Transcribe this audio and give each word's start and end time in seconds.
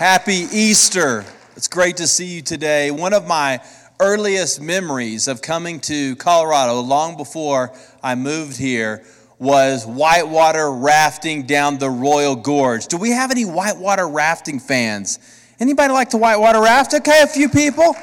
Happy 0.00 0.46
Easter. 0.50 1.26
It's 1.56 1.68
great 1.68 1.98
to 1.98 2.06
see 2.06 2.24
you 2.24 2.40
today. 2.40 2.90
One 2.90 3.12
of 3.12 3.28
my 3.28 3.60
earliest 4.00 4.58
memories 4.58 5.28
of 5.28 5.42
coming 5.42 5.78
to 5.80 6.16
Colorado 6.16 6.80
long 6.80 7.18
before 7.18 7.74
I 8.02 8.14
moved 8.14 8.56
here 8.56 9.04
was 9.38 9.84
whitewater 9.84 10.72
rafting 10.72 11.42
down 11.42 11.76
the 11.76 11.90
Royal 11.90 12.34
Gorge. 12.34 12.86
Do 12.86 12.96
we 12.96 13.10
have 13.10 13.30
any 13.30 13.44
whitewater 13.44 14.08
rafting 14.08 14.58
fans? 14.58 15.18
Anybody 15.60 15.92
like 15.92 16.08
to 16.10 16.16
whitewater 16.16 16.62
raft? 16.62 16.94
Okay, 16.94 17.20
a 17.20 17.26
few 17.26 17.50
people. 17.50 17.94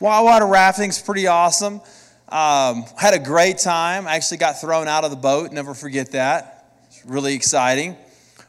Whitewater 0.00 0.44
rafting's 0.44 1.00
pretty 1.00 1.26
awesome. 1.26 1.80
Um, 2.28 2.84
had 2.98 3.14
a 3.14 3.18
great 3.18 3.56
time. 3.56 4.06
I 4.06 4.16
actually 4.16 4.36
got 4.36 4.60
thrown 4.60 4.88
out 4.88 5.04
of 5.04 5.10
the 5.10 5.16
boat. 5.16 5.52
Never 5.52 5.72
forget 5.72 6.12
that. 6.12 6.68
It's 6.88 7.02
really 7.06 7.32
exciting. 7.32 7.96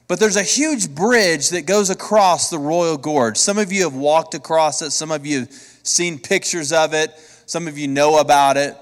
But 0.08 0.20
there's 0.20 0.36
a 0.36 0.44
huge 0.44 0.94
bridge 0.94 1.50
that 1.50 1.66
goes 1.66 1.90
across 1.90 2.50
the 2.50 2.60
Royal 2.60 2.98
Gorge. 2.98 3.38
Some 3.38 3.58
of 3.58 3.72
you 3.72 3.84
have 3.84 3.96
walked 3.96 4.36
across 4.36 4.82
it, 4.82 4.92
some 4.92 5.12
of 5.12 5.26
you 5.26 5.42
have 5.42 5.52
seen 5.52 6.20
pictures 6.20 6.72
of 6.72 6.94
it, 6.94 7.12
some 7.48 7.68
of 7.68 7.78
you 7.78 7.88
know 7.88 8.20
about 8.20 8.58
it. 8.58 8.76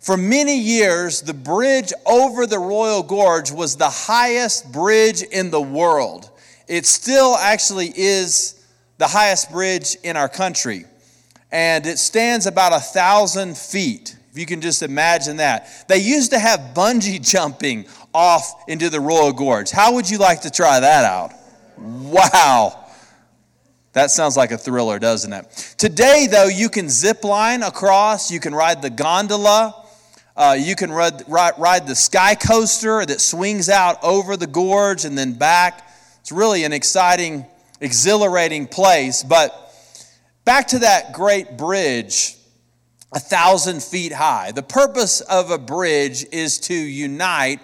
For 0.00 0.16
many 0.16 0.58
years, 0.58 1.22
the 1.22 1.34
bridge 1.34 1.92
over 2.04 2.46
the 2.46 2.58
Royal 2.58 3.02
Gorge 3.02 3.50
was 3.50 3.76
the 3.76 3.88
highest 3.88 4.70
bridge 4.70 5.22
in 5.22 5.50
the 5.50 5.60
world. 5.60 6.30
It 6.68 6.86
still 6.86 7.36
actually 7.36 7.92
is 7.96 8.64
the 8.98 9.06
highest 9.06 9.50
bridge 9.50 9.96
in 10.02 10.16
our 10.16 10.28
country. 10.28 10.84
And 11.50 11.86
it 11.86 11.98
stands 11.98 12.46
about 12.46 12.72
a 12.72 12.80
thousand 12.80 13.56
feet, 13.56 14.16
if 14.30 14.38
you 14.38 14.46
can 14.46 14.60
just 14.60 14.82
imagine 14.82 15.38
that. 15.38 15.88
They 15.88 15.98
used 15.98 16.32
to 16.32 16.38
have 16.38 16.74
bungee 16.74 17.20
jumping 17.20 17.86
off 18.16 18.64
into 18.66 18.88
the 18.88 18.98
Royal 18.98 19.30
Gorge. 19.30 19.70
How 19.70 19.92
would 19.92 20.08
you 20.08 20.16
like 20.16 20.40
to 20.40 20.50
try 20.50 20.80
that 20.80 21.04
out? 21.04 21.32
Wow. 21.76 22.86
That 23.92 24.10
sounds 24.10 24.38
like 24.38 24.52
a 24.52 24.58
thriller, 24.58 24.98
doesn't 24.98 25.32
it? 25.32 25.74
Today, 25.76 26.26
though, 26.30 26.46
you 26.46 26.70
can 26.70 26.88
zip 26.88 27.24
line 27.24 27.62
across, 27.62 28.30
you 28.30 28.40
can 28.40 28.54
ride 28.54 28.80
the 28.80 28.88
gondola, 28.88 29.84
uh, 30.34 30.56
you 30.58 30.74
can 30.74 30.90
ride, 30.90 31.28
ride, 31.28 31.58
ride 31.58 31.86
the 31.86 31.94
sky 31.94 32.34
coaster 32.34 33.04
that 33.04 33.20
swings 33.20 33.68
out 33.68 34.02
over 34.02 34.36
the 34.36 34.46
gorge 34.46 35.04
and 35.04 35.16
then 35.16 35.34
back. 35.34 35.86
It's 36.20 36.32
really 36.32 36.64
an 36.64 36.72
exciting, 36.72 37.44
exhilarating 37.82 38.66
place. 38.66 39.22
But 39.22 39.52
back 40.46 40.68
to 40.68 40.78
that 40.78 41.12
great 41.12 41.58
bridge, 41.58 42.36
a 43.12 43.20
thousand 43.20 43.82
feet 43.82 44.12
high. 44.12 44.52
The 44.52 44.62
purpose 44.62 45.20
of 45.20 45.50
a 45.50 45.58
bridge 45.58 46.24
is 46.32 46.58
to 46.60 46.74
unite 46.74 47.60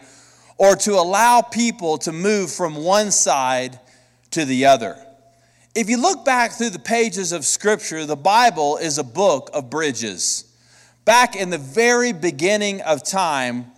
or 0.62 0.76
to 0.76 0.92
allow 0.92 1.40
people 1.40 1.98
to 1.98 2.12
move 2.12 2.48
from 2.48 2.76
one 2.76 3.10
side 3.10 3.80
to 4.30 4.44
the 4.44 4.64
other. 4.64 4.96
If 5.74 5.90
you 5.90 6.00
look 6.00 6.24
back 6.24 6.52
through 6.52 6.70
the 6.70 6.78
pages 6.78 7.32
of 7.32 7.44
Scripture, 7.44 8.06
the 8.06 8.14
Bible 8.14 8.76
is 8.76 8.96
a 8.96 9.02
book 9.02 9.50
of 9.52 9.70
bridges. 9.70 10.44
Back 11.04 11.34
in 11.34 11.50
the 11.50 11.58
very 11.58 12.12
beginning 12.12 12.80
of 12.82 13.02
time, 13.02 13.72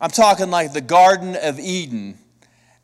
I'm 0.00 0.08
talking 0.08 0.50
like 0.50 0.72
the 0.72 0.80
Garden 0.80 1.36
of 1.36 1.60
Eden, 1.60 2.16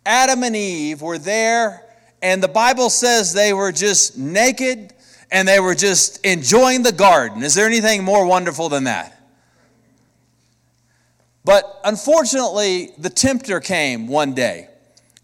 Adam 0.04 0.42
and 0.42 0.54
Eve 0.54 1.00
were 1.00 1.16
there, 1.16 1.86
and 2.20 2.42
the 2.42 2.48
Bible 2.48 2.90
says 2.90 3.32
they 3.32 3.54
were 3.54 3.72
just 3.72 4.18
naked 4.18 4.92
and 5.30 5.48
they 5.48 5.58
were 5.58 5.74
just 5.74 6.22
enjoying 6.22 6.82
the 6.82 6.92
garden. 6.92 7.42
Is 7.42 7.54
there 7.54 7.66
anything 7.66 8.04
more 8.04 8.26
wonderful 8.26 8.68
than 8.68 8.84
that? 8.84 9.21
But 11.44 11.80
unfortunately, 11.84 12.92
the 12.98 13.10
tempter 13.10 13.60
came 13.60 14.06
one 14.06 14.34
day 14.34 14.68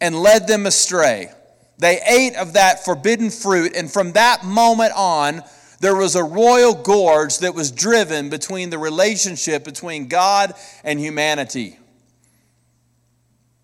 and 0.01 0.21
led 0.21 0.47
them 0.47 0.67
astray. 0.67 1.31
They 1.79 2.01
ate 2.09 2.37
of 2.37 2.55
that 2.55 2.85
forbidden 2.85 3.31
fruit, 3.31 3.77
and 3.77 3.91
from 3.91 4.13
that 4.13 4.45
moment 4.45 4.93
on, 4.97 5.43
there 5.81 5.95
was 5.95 6.17
a 6.17 6.25
royal 6.25 6.75
gorge 6.75 7.39
that 7.39 7.55
was 7.55 7.71
driven 7.71 8.31
between 8.31 8.71
the 8.71 8.79
relationship 8.79 9.65
between 9.65 10.09
God 10.09 10.55
and 10.83 10.99
humanity. 10.99 11.79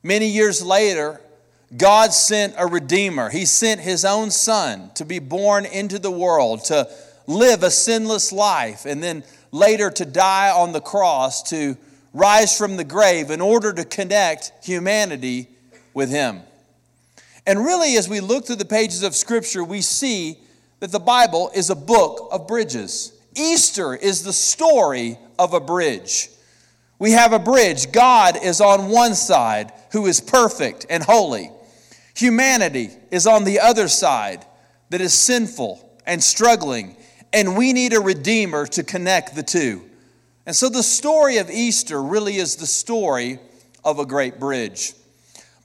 Many 0.04 0.28
years 0.28 0.62
later, 0.62 1.20
God 1.76 2.12
sent 2.12 2.54
a 2.56 2.66
redeemer. 2.66 3.30
He 3.30 3.44
sent 3.46 3.80
his 3.80 4.04
own 4.04 4.30
son 4.30 4.90
to 4.94 5.04
be 5.04 5.18
born 5.18 5.64
into 5.64 5.98
the 5.98 6.10
world, 6.10 6.64
to 6.66 6.88
live 7.26 7.64
a 7.64 7.70
sinless 7.70 8.30
life, 8.30 8.84
and 8.84 9.02
then 9.02 9.24
later 9.50 9.90
to 9.90 10.04
die 10.04 10.50
on 10.50 10.72
the 10.72 10.80
cross 10.80 11.42
to 11.50 11.76
rise 12.14 12.56
from 12.56 12.76
the 12.76 12.84
grave 12.84 13.30
in 13.30 13.42
order 13.42 13.72
to 13.72 13.84
connect 13.84 14.52
humanity 14.62 15.48
with 15.92 16.08
Him. 16.10 16.40
And 17.46 17.58
really, 17.58 17.96
as 17.96 18.08
we 18.08 18.20
look 18.20 18.46
through 18.46 18.56
the 18.56 18.64
pages 18.64 19.02
of 19.02 19.14
Scripture, 19.14 19.62
we 19.62 19.82
see 19.82 20.38
that 20.80 20.92
the 20.92 21.00
Bible 21.00 21.50
is 21.54 21.68
a 21.68 21.74
book 21.74 22.28
of 22.32 22.46
bridges. 22.46 23.12
Easter 23.36 23.94
is 23.94 24.22
the 24.22 24.32
story 24.32 25.18
of 25.38 25.52
a 25.52 25.60
bridge. 25.60 26.30
We 26.98 27.10
have 27.10 27.32
a 27.32 27.38
bridge. 27.38 27.92
God 27.92 28.38
is 28.42 28.60
on 28.60 28.88
one 28.88 29.14
side, 29.14 29.72
who 29.92 30.06
is 30.06 30.20
perfect 30.20 30.86
and 30.88 31.02
holy. 31.02 31.50
Humanity 32.16 32.90
is 33.10 33.26
on 33.26 33.44
the 33.44 33.60
other 33.60 33.88
side, 33.88 34.46
that 34.90 35.00
is 35.00 35.12
sinful 35.12 35.98
and 36.06 36.22
struggling. 36.22 36.96
And 37.32 37.56
we 37.56 37.72
need 37.72 37.92
a 37.92 38.00
redeemer 38.00 38.66
to 38.68 38.84
connect 38.84 39.34
the 39.34 39.42
two. 39.42 39.82
And 40.46 40.54
so 40.54 40.68
the 40.68 40.82
story 40.82 41.38
of 41.38 41.50
Easter 41.50 42.02
really 42.02 42.36
is 42.36 42.56
the 42.56 42.66
story 42.66 43.38
of 43.84 43.98
a 43.98 44.06
great 44.06 44.38
bridge. 44.38 44.92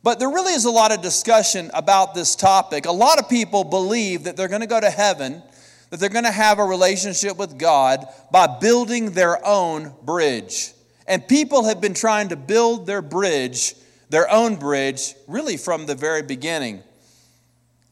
But 0.02 0.20
there 0.20 0.30
really 0.30 0.54
is 0.54 0.66
a 0.66 0.72
lot 0.72 0.94
of 0.94 1.02
discussion 1.02 1.70
about 1.74 2.14
this 2.14 2.36
topic. 2.36 2.86
A 2.86 2.92
lot 2.92 3.20
of 3.20 3.28
people 3.28 3.66
believe 3.66 4.24
that 4.24 4.38
they're 4.38 4.48
going 4.48 4.62
to 4.62 4.68
go 4.68 4.80
to 4.80 4.90
heaven, 4.90 5.44
that 5.90 6.00
they're 6.00 6.10
going 6.10 6.24
to 6.24 6.32
have 6.32 6.60
a 6.60 6.64
relationship 6.64 7.38
with 7.38 7.58
God 7.58 8.08
by 8.32 8.48
building 8.48 9.12
their 9.12 9.46
own 9.46 9.94
bridge. 10.04 10.72
And 11.06 11.28
people 11.28 11.66
have 11.66 11.82
been 11.82 11.94
trying 11.94 12.30
to 12.30 12.38
build 12.38 12.86
their 12.86 13.02
bridge, 13.02 13.76
their 14.10 14.32
own 14.32 14.56
bridge, 14.56 15.16
really 15.28 15.58
from 15.58 15.86
the 15.86 15.96
very 15.96 16.22
beginning. 16.22 16.82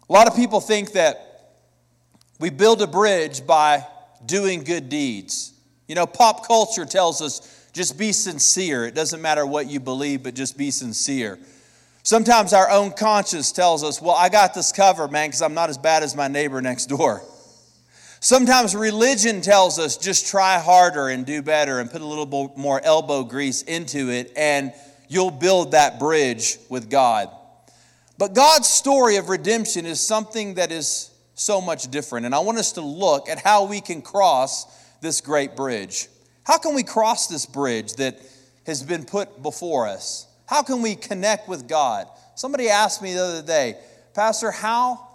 A 0.09 0.13
lot 0.13 0.27
of 0.27 0.35
people 0.35 0.61
think 0.61 0.93
that 0.93 1.55
we 2.39 2.49
build 2.49 2.81
a 2.81 2.87
bridge 2.87 3.45
by 3.45 3.85
doing 4.25 4.63
good 4.63 4.87
deeds. 4.87 5.51
You 5.87 5.95
know, 5.95 6.05
pop 6.05 6.45
culture 6.45 6.85
tells 6.85 7.21
us 7.21 7.69
just 7.73 7.97
be 7.97 8.11
sincere. 8.11 8.85
It 8.85 8.95
doesn't 8.95 9.21
matter 9.21 9.45
what 9.45 9.69
you 9.69 9.79
believe, 9.79 10.23
but 10.23 10.33
just 10.33 10.57
be 10.57 10.71
sincere. 10.71 11.39
Sometimes 12.03 12.53
our 12.53 12.69
own 12.69 12.91
conscience 12.91 13.51
tells 13.51 13.83
us, 13.83 14.01
well, 14.01 14.15
I 14.15 14.29
got 14.29 14.53
this 14.53 14.71
covered, 14.71 15.11
man, 15.11 15.29
because 15.29 15.41
I'm 15.41 15.53
not 15.53 15.69
as 15.69 15.77
bad 15.77 16.03
as 16.03 16.15
my 16.15 16.27
neighbor 16.27 16.61
next 16.61 16.85
door. 16.85 17.21
Sometimes 18.19 18.75
religion 18.75 19.41
tells 19.41 19.77
us 19.77 19.97
just 19.97 20.27
try 20.27 20.57
harder 20.59 21.09
and 21.09 21.25
do 21.25 21.41
better 21.41 21.79
and 21.79 21.91
put 21.91 22.01
a 22.01 22.05
little 22.05 22.53
more 22.57 22.81
elbow 22.83 23.23
grease 23.23 23.61
into 23.61 24.09
it, 24.09 24.31
and 24.35 24.73
you'll 25.07 25.31
build 25.31 25.71
that 25.71 25.99
bridge 25.99 26.57
with 26.69 26.89
God. 26.89 27.29
But 28.17 28.33
God's 28.33 28.67
story 28.67 29.17
of 29.17 29.29
redemption 29.29 29.85
is 29.85 29.99
something 29.99 30.55
that 30.55 30.71
is 30.71 31.11
so 31.35 31.61
much 31.61 31.91
different. 31.91 32.25
And 32.25 32.33
I 32.33 32.39
want 32.39 32.57
us 32.57 32.71
to 32.73 32.81
look 32.81 33.29
at 33.29 33.39
how 33.39 33.65
we 33.65 33.79
can 33.79 34.01
cross 34.01 34.65
this 35.01 35.21
great 35.21 35.55
bridge? 35.55 36.07
How 36.43 36.57
can 36.57 36.75
we 36.75 36.83
cross 36.83 37.27
this 37.27 37.45
bridge 37.45 37.93
that 37.95 38.19
has 38.65 38.83
been 38.83 39.05
put 39.05 39.41
before 39.41 39.87
us? 39.87 40.27
How 40.45 40.61
can 40.61 40.81
we 40.81 40.95
connect 40.95 41.47
with 41.47 41.67
God? 41.67 42.07
Somebody 42.35 42.69
asked 42.69 43.01
me 43.01 43.13
the 43.13 43.23
other 43.23 43.41
day, 43.41 43.77
Pastor, 44.13 44.51
how 44.51 45.07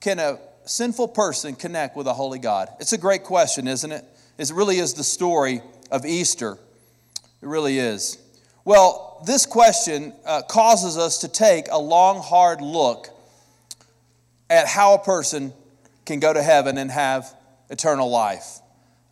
can 0.00 0.18
a 0.18 0.38
sinful 0.64 1.08
person 1.08 1.54
connect 1.54 1.96
with 1.96 2.06
a 2.06 2.12
holy 2.12 2.38
God? 2.38 2.68
It's 2.80 2.92
a 2.92 2.98
great 2.98 3.24
question, 3.24 3.68
isn't 3.68 3.92
it? 3.92 4.04
It 4.38 4.50
really 4.52 4.78
is 4.78 4.94
the 4.94 5.04
story 5.04 5.62
of 5.90 6.06
Easter. 6.06 6.58
It 7.42 7.48
really 7.48 7.78
is. 7.78 8.18
Well, 8.64 9.22
this 9.26 9.46
question 9.46 10.12
uh, 10.24 10.42
causes 10.42 10.96
us 10.96 11.18
to 11.18 11.28
take 11.28 11.66
a 11.70 11.78
long, 11.78 12.22
hard 12.22 12.60
look 12.60 13.08
at 14.48 14.66
how 14.66 14.94
a 14.94 14.98
person 14.98 15.52
can 16.04 16.20
go 16.20 16.32
to 16.32 16.42
heaven 16.42 16.78
and 16.78 16.90
have 16.90 17.34
eternal 17.68 18.10
life. 18.10 18.59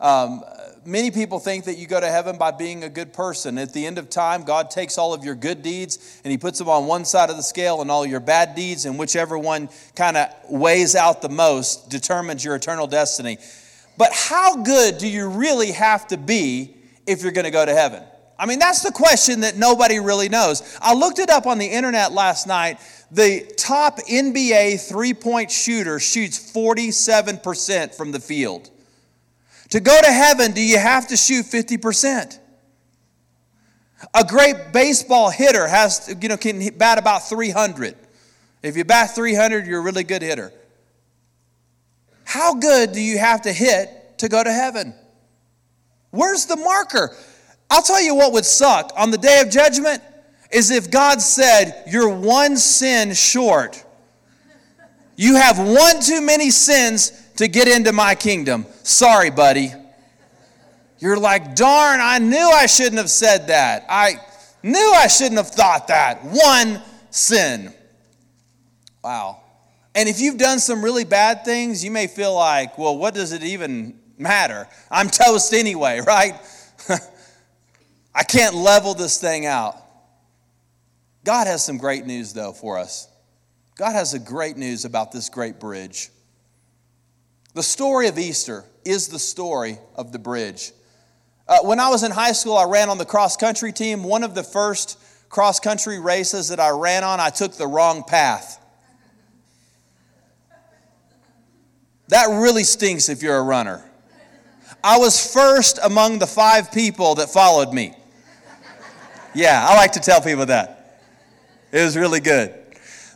Um, 0.00 0.45
many 0.85 1.11
people 1.11 1.41
think 1.41 1.65
that 1.65 1.77
you 1.77 1.87
go 1.87 2.00
to 2.00 2.09
heaven 2.09 2.39
by 2.39 2.53
being 2.53 2.85
a 2.85 2.89
good 2.89 3.12
person. 3.12 3.59
At 3.59 3.73
the 3.73 3.85
end 3.85 3.99
of 3.99 4.09
time, 4.09 4.45
God 4.45 4.71
takes 4.71 4.97
all 4.97 5.12
of 5.12 5.25
your 5.25 5.35
good 5.35 5.62
deeds 5.62 6.21
and 6.25 6.31
He 6.31 6.39
puts 6.39 6.59
them 6.59 6.69
on 6.69 6.87
one 6.87 7.05
side 7.05 7.31
of 7.31 7.37
the 7.37 7.43
scale, 7.43 7.81
and 7.83 7.91
all 7.91 8.06
your 8.06 8.21
bad 8.21 8.55
deeds, 8.55 8.85
and 8.85 8.99
whichever 8.99 9.39
one 9.39 9.69
kind 9.97 10.17
of 10.17 10.29
weighs 10.49 10.95
out 10.95 11.23
the 11.23 11.29
most 11.29 11.91
determines 11.91 12.45
your 12.45 12.55
eternal 12.55 12.87
destiny. 12.87 13.39
But 13.97 14.12
how 14.12 14.62
good 14.62 14.99
do 14.99 15.09
you 15.09 15.29
really 15.29 15.73
have 15.73 16.06
to 16.09 16.17
be 16.17 16.77
if 17.06 17.23
you're 17.23 17.33
going 17.33 17.47
to 17.47 17.51
go 17.51 17.67
to 17.67 17.75
heaven? 17.75 18.05
I 18.39 18.47
mean, 18.47 18.61
that's 18.61 18.83
the 18.83 18.93
question 18.93 19.41
that 19.41 19.56
nobody 19.56 19.99
really 19.99 20.29
knows. 20.29 20.79
I 20.81 20.94
looked 20.94 21.19
it 21.19 21.29
up 21.29 21.47
on 21.47 21.59
the 21.59 21.67
internet 21.67 22.12
last 22.12 22.47
night. 22.47 22.79
The 23.11 23.53
top 23.56 23.99
NBA 24.09 24.89
three 24.89 25.12
point 25.12 25.51
shooter 25.51 25.99
shoots 25.99 26.53
47% 26.53 27.97
from 27.97 28.12
the 28.12 28.21
field. 28.21 28.71
To 29.70 29.81
go 29.81 30.00
to 30.00 30.11
heaven, 30.11 30.53
do 30.53 30.62
you 30.62 30.79
have 30.79 31.09
to 31.09 31.17
shoot 31.17 31.44
50%? 31.44 32.38
A 34.15 34.25
great 34.25 34.73
baseball 34.73 35.31
hitter 35.31 35.67
has, 35.67 36.15
you 36.20 36.29
know, 36.29 36.37
can 36.37 36.76
bat 36.76 36.99
about 36.99 37.29
300. 37.29 37.97
If 38.62 38.76
you 38.76 38.85
bat 38.85 39.15
300, 39.15 39.67
you're 39.67 39.81
a 39.81 39.82
really 39.82 40.05
good 40.05 40.23
hitter. 40.23 40.53
How 42.25 42.55
good 42.55 42.93
do 42.93 43.00
you 43.00 43.19
have 43.19 43.43
to 43.43 43.53
hit 43.53 44.19
to 44.19 44.29
go 44.29 44.43
to 44.43 44.53
heaven? 44.53 44.94
Where's 46.11 46.47
the 46.47 46.56
marker? 46.56 47.15
I'll 47.70 47.82
tell 47.82 48.03
you 48.03 48.15
what 48.15 48.32
would 48.32 48.44
suck 48.44 48.93
on 48.97 49.11
the 49.11 49.19
day 49.19 49.41
of 49.41 49.50
judgment 49.50 50.03
is 50.53 50.70
if 50.70 50.91
God 50.91 51.20
said, 51.20 51.85
You're 51.87 52.09
one 52.09 52.56
sin 52.56 53.12
short. 53.15 53.85
You 55.17 55.35
have 55.35 55.59
one 55.59 56.00
too 56.00 56.20
many 56.20 56.50
sins 56.50 57.28
to 57.38 57.46
get 57.46 57.69
into 57.69 57.93
my 57.93 58.17
kingdom. 58.17 58.67
Sorry, 58.82 59.31
buddy. 59.31 59.73
You're 60.99 61.17
like, 61.17 61.55
darn, 61.55 62.00
I 62.00 62.19
knew 62.19 62.37
I 62.37 62.67
shouldn't 62.67 62.96
have 62.96 63.11
said 63.11 63.46
that. 63.46 63.87
I 63.88 64.17
knew 64.64 64.93
I 64.96 65.06
shouldn't 65.06 65.37
have 65.37 65.49
thought 65.49 65.87
that. 65.87 66.25
One 66.25 66.82
sin. 67.11 67.73
Wow. 69.05 69.40
And 69.94 70.08
if 70.08 70.20
you've 70.20 70.37
done 70.37 70.58
some 70.58 70.82
really 70.82 71.05
bad 71.05 71.44
things, 71.44 71.85
you 71.85 71.93
may 71.93 72.08
feel 72.08 72.35
like, 72.35 72.76
well, 72.76 72.99
what 72.99 73.14
does 73.14 73.31
it 73.31 73.44
even 73.44 74.00
matter? 74.19 74.67
I'm 74.91 75.08
toast 75.08 75.55
anyway, 75.55 76.00
right? 76.06 76.34
I 78.17 78.25
can't 78.25 78.56
level 78.56 78.94
this 78.94 79.20
thing 79.20 79.46
out. 79.46 79.76
God 81.23 81.46
has 81.46 81.64
some 81.64 81.79
great 81.79 82.05
news, 82.05 82.32
though, 82.32 82.52
for 82.52 82.79
us. 82.79 83.06
God 83.76 83.93
has 83.93 84.12
a 84.12 84.19
great 84.19 84.56
news 84.56 84.84
about 84.84 85.12
this 85.12 85.29
great 85.29 85.61
bridge. 85.61 86.11
The 87.55 87.62
story 87.62 88.09
of 88.09 88.19
Easter 88.19 88.65
is 88.85 89.09
the 89.09 89.19
story 89.19 89.79
of 89.97 90.12
the 90.12 90.19
bridge. 90.19 90.73
Uh, 91.49 91.59
when 91.62 91.81
I 91.81 91.89
was 91.89 92.03
in 92.03 92.11
high 92.11 92.33
school, 92.33 92.56
I 92.56 92.65
ran 92.65 92.89
on 92.91 92.99
the 92.99 93.06
cross 93.06 93.37
country 93.37 93.73
team. 93.73 94.05
One 94.05 94.23
of 94.23 94.35
the 94.35 94.43
first 94.43 94.99
cross 95.29 95.59
country 95.61 95.99
races 95.99 96.49
that 96.49 96.61
I 96.61 96.71
ran 96.71 97.05
on, 97.05 97.21
I 97.21 97.31
took 97.31 97.55
the 97.55 97.67
wrong 97.67 98.05
path. 98.05 98.65
That 102.09 102.27
really 102.41 102.65
stinks 102.65 103.09
if 103.09 103.23
you're 103.23 103.37
a 103.37 103.43
runner. 103.43 103.85
I 104.83 104.99
was 104.99 105.33
first 105.33 105.79
among 105.83 106.19
the 106.19 106.27
five 106.27 106.71
people 106.73 107.17
that 107.17 107.31
followed 107.31 107.73
me. 107.73 107.94
Yeah, 109.35 109.67
I 109.69 109.75
like 109.77 109.93
to 109.93 110.01
tell 110.01 110.21
people 110.21 110.47
that. 110.47 111.03
It 111.73 111.83
was 111.83 111.97
really 111.97 112.21
good. 112.21 112.55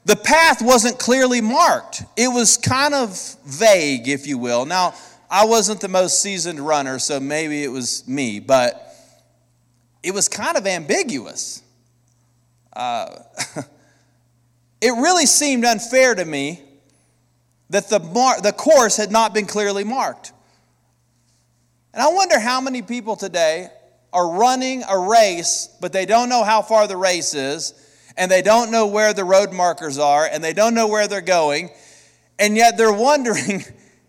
The 0.04 0.16
path 0.16 0.60
wasn't 0.60 0.98
clearly 0.98 1.40
marked, 1.40 2.02
it 2.16 2.28
was 2.28 2.56
kind 2.56 2.94
of 2.94 3.36
vague, 3.44 4.08
if 4.08 4.26
you 4.26 4.38
will. 4.38 4.64
Now, 4.66 4.94
I 5.30 5.46
wasn't 5.46 5.80
the 5.80 5.88
most 5.88 6.20
seasoned 6.20 6.60
runner, 6.60 6.98
so 6.98 7.18
maybe 7.18 7.62
it 7.62 7.70
was 7.70 8.06
me, 8.06 8.40
but 8.40 8.94
it 10.02 10.12
was 10.12 10.28
kind 10.28 10.56
of 10.56 10.66
ambiguous. 10.66 11.62
Uh, 12.72 13.16
it 14.80 14.90
really 14.90 15.26
seemed 15.26 15.64
unfair 15.64 16.14
to 16.14 16.24
me 16.24 16.60
that 17.70 17.88
the, 17.88 18.00
mar- 18.00 18.40
the 18.40 18.52
course 18.52 18.96
had 18.96 19.10
not 19.10 19.32
been 19.32 19.46
clearly 19.46 19.84
marked. 19.84 20.32
And 21.94 22.02
I 22.02 22.08
wonder 22.08 22.38
how 22.38 22.60
many 22.60 22.82
people 22.82 23.16
today 23.16 23.68
are 24.12 24.28
running 24.28 24.82
a 24.88 24.98
race, 24.98 25.68
but 25.80 25.92
they 25.92 26.04
don't 26.04 26.28
know 26.28 26.44
how 26.44 26.60
far 26.60 26.86
the 26.86 26.96
race 26.96 27.34
is, 27.34 27.72
and 28.16 28.30
they 28.30 28.42
don't 28.42 28.70
know 28.70 28.86
where 28.86 29.12
the 29.12 29.24
road 29.24 29.52
markers 29.52 29.98
are, 29.98 30.26
and 30.26 30.42
they 30.42 30.52
don't 30.52 30.74
know 30.74 30.88
where 30.88 31.08
they're 31.08 31.20
going, 31.20 31.70
and 32.38 32.56
yet 32.56 32.76
they're 32.76 32.92
wondering, 32.92 33.64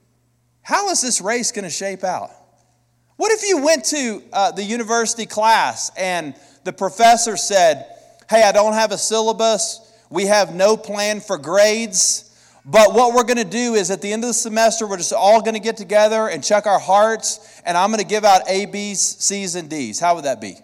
how 0.62 0.90
is 0.90 1.02
this 1.02 1.22
race 1.22 1.52
going 1.52 1.66
to 1.66 1.70
shape 1.70 2.04
out? 2.04 2.32
What 3.16 3.32
if 3.32 3.48
you 3.48 3.64
went 3.64 3.86
to 3.86 4.24
uh, 4.34 4.52
the 4.52 4.64
university 4.64 5.26
class 5.26 5.92
and 5.98 6.36
the 6.64 6.74
professor 6.74 7.38
said, 7.38 7.86
Hey, 8.30 8.44
I 8.44 8.52
don't 8.52 8.74
have 8.74 8.92
a 8.92 8.98
syllabus, 8.98 9.80
we 10.10 10.26
have 10.26 10.56
no 10.56 10.76
plan 10.78 11.22
for 11.22 11.38
grades. 11.38 12.30
But 12.66 12.94
what 12.94 13.14
we're 13.14 13.24
going 13.24 13.38
to 13.38 13.44
do 13.44 13.76
is 13.76 13.92
at 13.92 14.02
the 14.02 14.14
end 14.14 14.24
of 14.24 14.30
the 14.30 14.34
semester, 14.34 14.88
we're 14.88 14.98
just 14.98 15.12
all 15.12 15.42
going 15.42 15.56
to 15.56 15.60
get 15.60 15.76
together 15.76 16.30
and 16.30 16.42
check 16.42 16.66
our 16.66 16.80
hearts, 16.80 17.62
and 17.66 17.78
I'm 17.78 17.90
going 17.90 18.00
to 18.00 18.08
give 18.08 18.24
out 18.24 18.42
A, 18.48 18.66
B's, 18.66 19.02
C's, 19.02 19.56
and 19.56 19.70
D's. 19.70 20.00
How 20.00 20.16
would 20.16 20.24
that 20.24 20.40
be? 20.40 20.56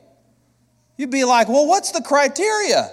You'd 0.97 1.11
be 1.11 1.25
like, 1.25 1.49
well, 1.49 1.67
what's 1.67 1.91
the 1.91 2.01
criteria? 2.01 2.89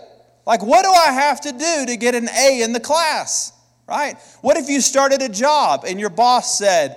Like, 0.46 0.62
what 0.62 0.84
do 0.84 0.90
I 0.90 1.12
have 1.12 1.40
to 1.42 1.52
do 1.52 1.86
to 1.86 1.96
get 1.96 2.14
an 2.14 2.28
A 2.28 2.62
in 2.62 2.72
the 2.72 2.80
class? 2.80 3.52
Right? 3.88 4.16
What 4.40 4.56
if 4.56 4.68
you 4.68 4.80
started 4.80 5.22
a 5.22 5.28
job 5.28 5.84
and 5.86 6.00
your 6.00 6.10
boss 6.10 6.58
said, 6.58 6.96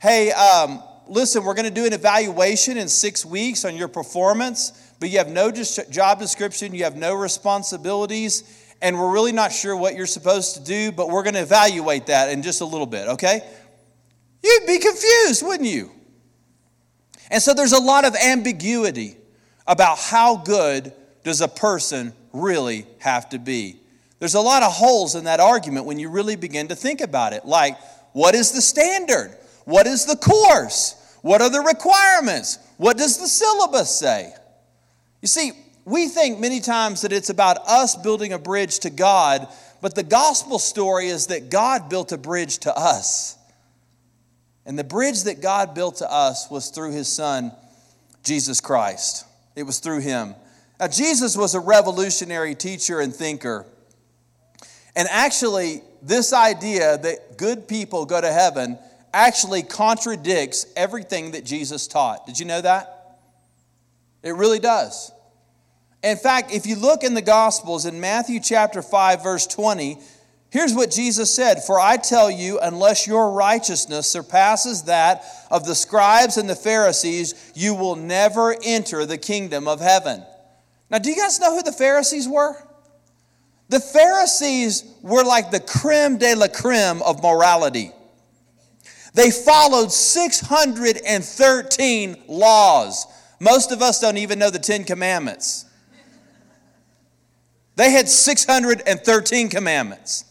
hey, 0.00 0.32
um, 0.32 0.82
listen, 1.08 1.44
we're 1.44 1.54
going 1.54 1.68
to 1.68 1.74
do 1.74 1.86
an 1.86 1.92
evaluation 1.92 2.76
in 2.76 2.88
six 2.88 3.24
weeks 3.24 3.64
on 3.64 3.76
your 3.76 3.88
performance, 3.88 4.92
but 5.00 5.10
you 5.10 5.18
have 5.18 5.28
no 5.28 5.50
job 5.50 6.18
description, 6.18 6.74
you 6.74 6.84
have 6.84 6.96
no 6.96 7.14
responsibilities, 7.14 8.44
and 8.80 8.98
we're 8.98 9.12
really 9.12 9.32
not 9.32 9.52
sure 9.52 9.76
what 9.76 9.94
you're 9.94 10.06
supposed 10.06 10.54
to 10.54 10.62
do, 10.62 10.92
but 10.92 11.08
we're 11.08 11.22
going 11.22 11.34
to 11.34 11.42
evaluate 11.42 12.06
that 12.06 12.30
in 12.30 12.42
just 12.42 12.60
a 12.60 12.64
little 12.64 12.86
bit, 12.86 13.08
okay? 13.08 13.40
You'd 14.42 14.66
be 14.66 14.78
confused, 14.78 15.44
wouldn't 15.44 15.68
you? 15.68 15.90
And 17.30 17.42
so 17.42 17.54
there's 17.54 17.72
a 17.72 17.80
lot 17.80 18.04
of 18.04 18.14
ambiguity 18.16 19.16
about 19.66 19.98
how 19.98 20.36
good 20.36 20.92
does 21.24 21.40
a 21.40 21.48
person 21.48 22.12
really 22.32 22.86
have 22.98 23.28
to 23.30 23.38
be. 23.38 23.76
There's 24.18 24.34
a 24.34 24.40
lot 24.40 24.62
of 24.62 24.72
holes 24.72 25.14
in 25.14 25.24
that 25.24 25.40
argument 25.40 25.86
when 25.86 25.98
you 25.98 26.10
really 26.10 26.36
begin 26.36 26.68
to 26.68 26.76
think 26.76 27.00
about 27.00 27.32
it. 27.32 27.46
Like, 27.46 27.78
what 28.12 28.34
is 28.34 28.52
the 28.52 28.60
standard? 28.60 29.36
What 29.64 29.86
is 29.86 30.04
the 30.04 30.16
course? 30.16 30.96
What 31.22 31.40
are 31.40 31.50
the 31.50 31.60
requirements? 31.60 32.58
What 32.76 32.96
does 32.96 33.18
the 33.18 33.28
syllabus 33.28 33.90
say? 33.90 34.32
You 35.22 35.28
see, 35.28 35.52
we 35.84 36.08
think 36.08 36.38
many 36.38 36.60
times 36.60 37.02
that 37.02 37.12
it's 37.12 37.30
about 37.30 37.58
us 37.66 37.96
building 37.96 38.32
a 38.32 38.38
bridge 38.38 38.80
to 38.80 38.90
God, 38.90 39.48
but 39.80 39.94
the 39.94 40.02
gospel 40.02 40.58
story 40.58 41.08
is 41.08 41.28
that 41.28 41.50
God 41.50 41.88
built 41.88 42.12
a 42.12 42.18
bridge 42.18 42.58
to 42.58 42.76
us. 42.76 43.36
And 44.66 44.78
the 44.78 44.84
bridge 44.84 45.24
that 45.24 45.40
God 45.40 45.74
built 45.74 45.96
to 45.96 46.10
us 46.10 46.50
was 46.50 46.68
through 46.68 46.92
his 46.92 47.08
son, 47.08 47.52
Jesus 48.22 48.60
Christ. 48.60 49.26
It 49.56 49.64
was 49.64 49.78
through 49.78 50.00
him. 50.00 50.34
Now, 50.80 50.88
Jesus 50.88 51.36
was 51.36 51.54
a 51.54 51.60
revolutionary 51.60 52.54
teacher 52.54 53.00
and 53.00 53.14
thinker. 53.14 53.66
And 54.96 55.06
actually, 55.10 55.82
this 56.00 56.32
idea 56.32 56.96
that 56.96 57.36
good 57.36 57.68
people 57.68 58.06
go 58.06 58.18
to 58.18 58.32
heaven 58.32 58.78
actually 59.12 59.62
contradicts 59.62 60.66
everything 60.76 61.32
that 61.32 61.44
Jesus 61.44 61.86
taught. 61.86 62.26
Did 62.26 62.40
you 62.40 62.46
know 62.46 62.62
that? 62.62 63.18
It 64.22 64.34
really 64.34 64.58
does. 64.58 65.12
In 66.02 66.16
fact, 66.16 66.54
if 66.54 66.66
you 66.66 66.76
look 66.76 67.04
in 67.04 67.12
the 67.12 67.20
Gospels 67.20 67.84
in 67.84 68.00
Matthew 68.00 68.40
chapter 68.40 68.80
5, 68.80 69.22
verse 69.22 69.46
20, 69.46 69.98
here's 70.48 70.72
what 70.72 70.90
Jesus 70.90 71.32
said 71.32 71.62
For 71.62 71.78
I 71.78 71.98
tell 71.98 72.30
you, 72.30 72.58
unless 72.58 73.06
your 73.06 73.32
righteousness 73.32 74.06
surpasses 74.06 74.84
that 74.84 75.24
of 75.50 75.66
the 75.66 75.74
scribes 75.74 76.38
and 76.38 76.48
the 76.48 76.56
Pharisees, 76.56 77.52
you 77.54 77.74
will 77.74 77.96
never 77.96 78.56
enter 78.64 79.04
the 79.04 79.18
kingdom 79.18 79.68
of 79.68 79.80
heaven. 79.80 80.24
Now, 80.90 80.98
do 80.98 81.10
you 81.10 81.16
guys 81.16 81.38
know 81.38 81.54
who 81.54 81.62
the 81.62 81.72
Pharisees 81.72 82.26
were? 82.28 82.56
The 83.68 83.80
Pharisees 83.80 84.82
were 85.02 85.22
like 85.22 85.52
the 85.52 85.60
creme 85.60 86.16
de 86.18 86.34
la 86.34 86.48
creme 86.48 87.00
of 87.02 87.22
morality. 87.22 87.92
They 89.14 89.30
followed 89.30 89.92
613 89.92 92.16
laws. 92.26 93.06
Most 93.38 93.70
of 93.72 93.82
us 93.82 94.00
don't 94.00 94.18
even 94.18 94.40
know 94.40 94.50
the 94.50 94.58
Ten 94.58 94.82
Commandments. 94.84 95.66
They 97.76 97.92
had 97.92 98.08
613 98.08 99.48
commandments. 99.48 100.24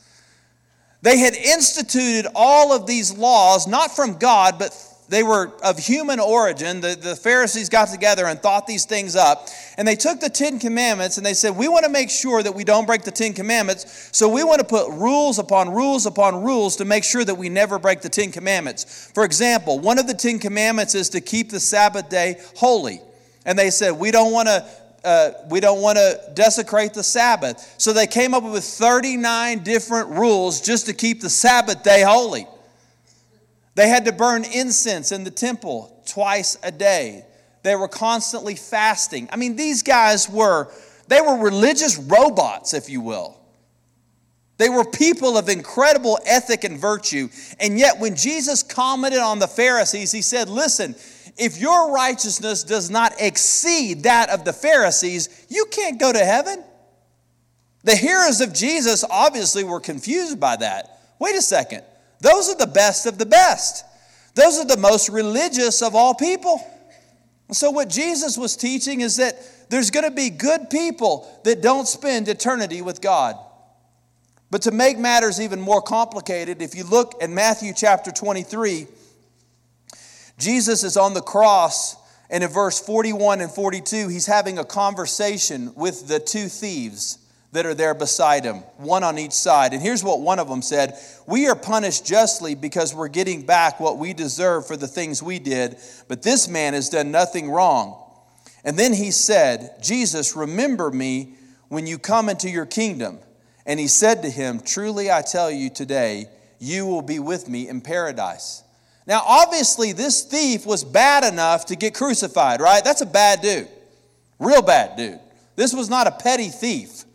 They 1.02 1.18
had 1.18 1.34
instituted 1.34 2.28
all 2.36 2.74
of 2.74 2.86
these 2.86 3.18
laws, 3.18 3.66
not 3.68 3.96
from 3.96 4.18
God, 4.18 4.60
but 4.60 4.74
they 5.10 5.24
were 5.24 5.52
of 5.64 5.80
human 5.80 6.20
origin. 6.20 6.82
The, 6.82 6.96
the 6.96 7.16
Pharisees 7.16 7.68
got 7.68 7.90
together 7.90 8.28
and 8.28 8.40
thought 8.40 8.68
these 8.68 8.86
things 8.86 9.16
up. 9.16 9.48
And 9.78 9.88
they 9.88 9.96
took 9.96 10.20
the 10.20 10.30
Ten 10.30 10.60
Commandments 10.60 11.18
and 11.18 11.26
they 11.26 11.34
said, 11.34 11.58
We 11.58 11.68
want 11.68 11.86
to 11.86 11.92
make 11.92 12.12
sure 12.12 12.44
that 12.44 12.54
we 12.54 12.64
don't 12.64 12.86
break 12.86 13.04
the 13.04 13.12
Ten 13.12 13.34
Commandments. 13.34 14.10
So 14.12 14.30
we 14.30 14.44
want 14.44 14.60
to 14.60 14.66
put 14.66 14.90
rules 14.92 15.40
upon 15.40 15.72
rules 15.74 16.06
upon 16.06 16.44
rules 16.44 16.76
to 16.78 16.86
make 16.86 17.04
sure 17.04 17.26
that 17.26 17.36
we 17.36 17.50
never 17.50 17.80
break 17.80 18.02
the 18.02 18.10
Ten 18.10 18.32
Commandments. 18.32 19.12
For 19.14 19.26
example, 19.26 19.80
one 19.80 19.98
of 19.98 20.08
the 20.08 20.14
Ten 20.14 20.38
Commandments 20.38 20.94
is 20.94 21.10
to 21.10 21.22
keep 21.22 21.50
the 21.50 21.60
Sabbath 21.60 22.10
day 22.10 22.40
holy. 22.56 23.02
And 23.46 23.58
they 23.58 23.72
said, 23.72 23.92
We 23.92 24.12
don't 24.12 24.32
want 24.32 24.48
to 24.48 24.66
uh, 25.04 25.32
we 25.50 25.60
don't 25.60 25.82
want 25.82 25.98
to 25.98 26.20
desecrate 26.36 26.94
the 26.94 27.04
Sabbath. 27.04 27.76
So 27.78 27.94
they 27.94 28.06
came 28.06 28.34
up 28.34 28.44
with 28.44 28.64
39 28.64 29.60
different 29.64 30.10
rules 30.10 30.62
just 30.62 30.86
to 30.86 30.94
keep 30.94 31.22
the 31.22 31.30
Sabbath 31.30 31.84
day 31.84 32.04
holy. 32.04 32.46
They 33.80 33.88
had 33.88 34.04
to 34.08 34.12
burn 34.12 34.44
incense 34.44 35.14
in 35.14 35.24
the 35.24 35.32
temple 35.32 36.04
twice 36.06 36.58
a 36.64 36.70
day. 36.70 37.24
They 37.64 37.78
were 37.78 37.88
constantly 37.88 38.56
fasting. 38.56 39.30
I 39.32 39.38
mean, 39.38 39.56
these 39.56 39.84
guys 39.84 40.30
were, 40.30 40.70
they 41.08 41.22
were 41.22 41.38
religious 41.38 41.98
robots, 41.98 42.74
if 42.74 42.90
you 42.90 43.00
will. 43.00 43.40
They 44.58 44.68
were 44.68 44.84
people 44.84 45.38
of 45.38 45.48
incredible 45.48 46.20
ethic 46.26 46.66
and 46.66 46.78
virtue. 46.78 47.30
And 47.62 47.80
yet, 47.80 47.98
when 47.98 48.18
Jesus 48.18 48.64
commented 48.64 49.20
on 49.20 49.40
the 49.40 49.48
Pharisees, 49.48 50.12
he 50.12 50.24
said, 50.24 50.50
Listen, 50.50 50.94
if 51.38 51.58
your 51.58 51.94
righteousness 51.94 52.66
does 52.66 52.90
not 52.90 53.14
exceed 53.18 54.04
that 54.04 54.30
of 54.30 54.44
the 54.44 54.52
Pharisees, 54.52 55.46
you 55.48 55.66
can't 55.72 55.98
go 55.98 56.12
to 56.12 56.20
heaven. 56.20 56.66
The 57.86 57.96
hearers 57.96 58.42
of 58.42 58.54
Jesus 58.54 59.06
obviously 59.10 59.64
were 59.64 59.80
confused 59.80 60.38
by 60.38 60.58
that. 60.58 61.00
Wait 61.18 61.38
a 61.38 61.42
second. 61.42 61.84
Those 62.22 62.50
are 62.50 62.58
the 62.58 62.68
best 62.68 63.06
of 63.06 63.18
the 63.18 63.26
best. 63.26 63.86
Those 64.36 64.60
are 64.60 64.66
the 64.66 64.78
most 64.78 65.10
religious 65.10 65.82
of 65.82 65.96
all 65.96 66.14
people. 66.14 66.62
So, 67.52 67.72
what 67.72 67.90
Jesus 67.90 68.38
was 68.38 68.56
teaching 68.56 69.02
is 69.02 69.18
that 69.18 69.36
there's 69.70 69.92
going 69.92 70.06
to 70.06 70.12
be 70.12 70.30
good 70.30 70.70
people 70.70 71.28
that 71.44 71.62
don't 71.62 71.88
spend 71.88 72.28
eternity 72.28 72.82
with 72.82 73.02
God. 73.02 73.36
But 74.52 74.64
to 74.64 74.72
make 74.72 74.98
matters 74.98 75.40
even 75.40 75.62
more 75.62 75.82
complicated, 75.82 76.62
if 76.62 76.76
you 76.76 76.84
look 76.84 77.22
at 77.22 77.30
Matthew 77.30 77.72
chapter 77.76 78.12
23, 78.12 78.88
Jesus 80.40 80.84
is 80.84 80.98
on 80.98 81.14
the 81.14 81.22
cross, 81.22 81.96
and 82.30 82.44
in 82.44 82.50
verse 82.50 82.80
41 82.80 83.42
and 83.42 83.52
42, 83.52 84.08
he's 84.08 84.26
having 84.26 84.58
a 84.58 84.66
conversation 84.66 85.74
with 85.76 86.08
the 86.08 86.20
two 86.20 86.48
thieves 86.48 87.19
that 87.52 87.66
are 87.66 87.74
there 87.74 87.94
beside 87.94 88.44
him, 88.44 88.58
one 88.78 89.04
on 89.04 89.18
each 89.18 89.32
side. 89.32 89.74
And 89.74 89.82
here's 89.82 90.04
what 90.04 90.22
one 90.22 90.40
of 90.40 90.48
them 90.48 90.62
said 90.62 90.98
We 91.26 91.48
are 91.48 91.56
punished 91.56 92.06
justly 92.06 92.56
because 92.56 92.94
we're 92.94 93.08
getting 93.08 93.46
back 93.46 93.80
what 93.80 93.98
we 93.98 94.14
deserve 94.14 94.68
for 94.68 94.78
the 94.78 94.88
things 94.88 95.24
we 95.24 95.40
did, 95.40 95.78
but 96.08 96.22
this 96.22 96.48
man 96.48 96.74
has 96.74 96.90
done 96.90 97.12
nothing 97.12 97.50
wrong. 97.50 98.04
And 98.64 98.78
then 98.78 98.94
he 98.94 99.12
said, 99.12 99.82
Jesus, 99.82 100.36
remember 100.36 100.92
me 100.92 101.34
when 101.70 101.88
you 101.88 101.98
come 101.98 102.30
into 102.30 102.50
your 102.50 102.66
kingdom. 102.66 103.20
And 103.66 103.80
he 103.80 103.88
said 103.88 104.24
to 104.24 104.30
him, 104.30 104.60
Truly 104.60 105.12
I 105.12 105.22
tell 105.22 105.50
you 105.50 105.70
today, 105.70 106.28
you 106.60 106.86
will 106.86 107.02
be 107.02 107.20
with 107.20 107.48
me 107.48 107.70
in 107.70 107.82
paradise. 107.82 108.64
Now, 109.08 109.24
obviously, 109.26 109.92
this 109.92 110.24
thief 110.24 110.66
was 110.66 110.84
bad 110.84 111.24
enough 111.24 111.68
to 111.68 111.76
get 111.76 111.96
crucified, 111.96 112.62
right? 112.62 112.84
That's 112.84 113.02
a 113.02 113.08
bad 113.08 113.42
dude. 113.42 113.68
Real 114.38 114.62
bad 114.62 114.98
dude. 114.98 115.20
This 115.56 115.74
was 115.74 115.90
not 115.90 116.08
a 116.08 116.12
petty 116.12 116.50
thief. 116.50 117.06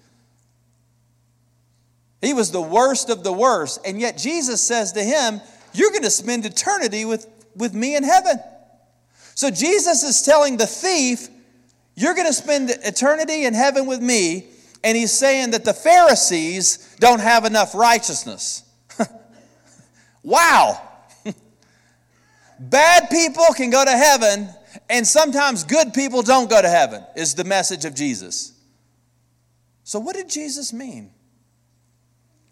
He 2.25 2.33
was 2.33 2.51
the 2.51 2.63
worst 2.63 3.11
of 3.11 3.23
the 3.25 3.33
worst. 3.33 3.81
And 3.85 4.01
yet, 4.01 4.17
Jesus 4.17 4.61
says 4.61 4.93
to 4.93 5.03
him, 5.03 5.41
You're 5.73 5.91
going 5.91 6.03
to 6.03 6.11
spend 6.11 6.47
eternity 6.47 7.05
with, 7.05 7.27
with 7.57 7.75
me 7.75 7.97
in 7.97 8.05
heaven. 8.05 8.39
So, 9.35 9.51
Jesus 9.51 10.03
is 10.03 10.23
telling 10.23 10.57
the 10.57 10.67
thief, 10.67 11.29
You're 11.95 12.15
going 12.15 12.27
to 12.27 12.33
spend 12.33 12.71
eternity 12.71 13.45
in 13.45 13.55
heaven 13.55 13.87
with 13.87 14.01
me. 14.01 14.47
And 14.83 14.97
he's 14.97 15.13
saying 15.13 15.53
that 15.53 15.65
the 15.65 15.73
Pharisees 15.73 16.97
don't 17.01 17.21
have 17.21 17.47
enough 17.47 17.75
righteousness. 17.75 18.63
wow. 20.23 20.81
Bad 22.61 23.09
people 23.09 23.47
can 23.57 23.71
go 23.71 23.83
to 23.83 23.91
heaven, 23.91 24.51
and 24.91 25.07
sometimes 25.07 25.65
good 25.65 25.95
people 25.95 26.21
don't 26.21 26.51
go 26.51 26.61
to 26.61 26.69
heaven, 26.69 27.03
is 27.17 27.35
the 27.35 27.45
message 27.45 27.87
of 27.87 27.95
Jesus. 27.95 28.53
So, 29.85 29.99
what 29.99 30.17
did 30.17 30.29
Jesus 30.29 30.73
mean? 30.73 31.14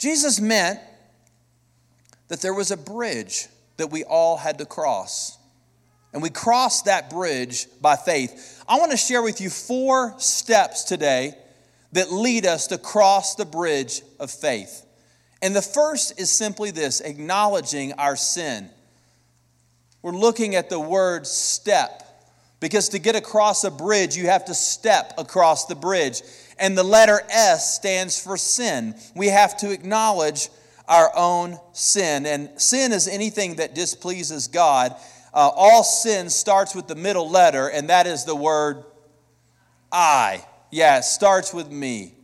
Jesus 0.03 0.41
meant 0.41 0.81
that 2.27 2.41
there 2.41 2.53
was 2.53 2.73
a 2.73 2.77
bridge 2.77 3.47
that 3.77 3.93
we 3.93 4.03
all 4.03 4.37
had 4.37 4.59
to 4.59 4.67
cross. 4.67 5.39
And 6.13 6.21
we 6.21 6.29
crossed 6.29 6.87
that 6.87 7.09
bridge 7.09 7.69
by 7.81 7.95
faith. 7.95 8.65
I 8.67 8.81
want 8.81 8.91
to 8.91 8.97
share 8.97 9.23
with 9.23 9.41
you 9.41 9.49
four 9.49 10.17
steps 10.19 10.83
today 10.83 11.35
that 11.93 12.11
lead 12.11 12.47
us 12.47 12.67
to 12.67 12.79
cross 12.79 13.37
the 13.37 13.45
bridge 13.45 14.03
of 14.19 14.33
faith. 14.33 14.85
And 15.41 15.55
the 15.55 15.63
first 15.63 16.19
is 16.19 16.33
simply 16.33 16.73
this 16.73 17.01
acknowledging 17.01 17.93
our 17.93 18.17
sin. 18.17 18.71
We're 20.03 20.11
looking 20.11 20.57
at 20.57 20.69
the 20.69 20.81
word 20.81 21.29
step 21.29 22.03
because 22.59 22.89
to 22.89 22.99
get 22.99 23.15
across 23.15 23.63
a 23.63 23.71
bridge, 23.71 24.17
you 24.17 24.27
have 24.27 24.47
to 24.47 24.55
step 24.55 25.15
across 25.17 25.67
the 25.67 25.77
bridge. 25.77 26.23
And 26.59 26.77
the 26.77 26.83
letter 26.83 27.21
S 27.31 27.75
stands 27.77 28.21
for 28.23 28.37
sin. 28.37 28.95
We 29.15 29.29
have 29.29 29.57
to 29.59 29.71
acknowledge 29.71 30.49
our 30.89 31.11
own 31.17 31.59
sin. 31.73 32.27
And 32.27 32.61
sin 32.61 32.93
is 32.93 33.09
anything 33.09 33.57
that 33.57 33.75
displeases 33.75 34.49
God. 34.49 34.95
Uh, 35.35 35.51
all 35.55 35.83
sin 35.83 36.29
starts 36.29 36.75
with 36.75 36.89
the 36.89 36.95
middle 36.95 37.29
letter, 37.29 37.69
and 37.69 37.89
that 37.89 38.07
is 38.07 38.25
the 38.25 38.37
word 38.37 38.85
I. 39.91 40.45
Yeah, 40.71 40.99
it 40.99 41.05
starts 41.05 41.55
with 41.55 41.71
me. 41.71 42.15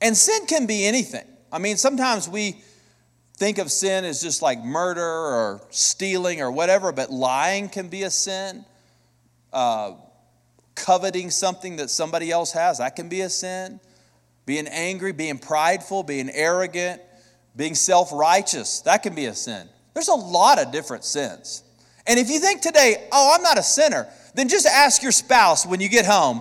And 0.00 0.16
sin 0.16 0.46
can 0.46 0.66
be 0.66 0.86
anything. 0.86 1.24
I 1.52 1.58
mean, 1.58 1.76
sometimes 1.76 2.28
we 2.28 2.60
think 3.36 3.58
of 3.58 3.70
sin 3.70 4.04
as 4.04 4.20
just 4.20 4.42
like 4.42 4.62
murder 4.62 5.02
or 5.02 5.62
stealing 5.70 6.40
or 6.40 6.50
whatever, 6.50 6.92
but 6.92 7.10
lying 7.10 7.68
can 7.68 7.88
be 7.88 8.02
a 8.02 8.10
sin. 8.10 8.64
Uh, 9.52 9.92
coveting 10.78 11.30
something 11.30 11.76
that 11.76 11.90
somebody 11.90 12.30
else 12.30 12.52
has, 12.52 12.78
that 12.78 12.96
can 12.96 13.08
be 13.08 13.20
a 13.22 13.28
sin. 13.28 13.80
Being 14.46 14.68
angry, 14.68 15.12
being 15.12 15.38
prideful, 15.38 16.02
being 16.02 16.30
arrogant, 16.30 17.02
being 17.54 17.74
self 17.74 18.12
righteous, 18.12 18.80
that 18.82 19.02
can 19.02 19.14
be 19.14 19.26
a 19.26 19.34
sin. 19.34 19.68
There's 19.92 20.08
a 20.08 20.14
lot 20.14 20.58
of 20.58 20.72
different 20.72 21.04
sins. 21.04 21.64
And 22.06 22.18
if 22.18 22.30
you 22.30 22.38
think 22.38 22.62
today, 22.62 23.08
oh, 23.12 23.34
I'm 23.34 23.42
not 23.42 23.58
a 23.58 23.62
sinner, 23.62 24.08
then 24.34 24.48
just 24.48 24.66
ask 24.66 25.02
your 25.02 25.12
spouse 25.12 25.66
when 25.66 25.80
you 25.80 25.88
get 25.88 26.06
home, 26.06 26.40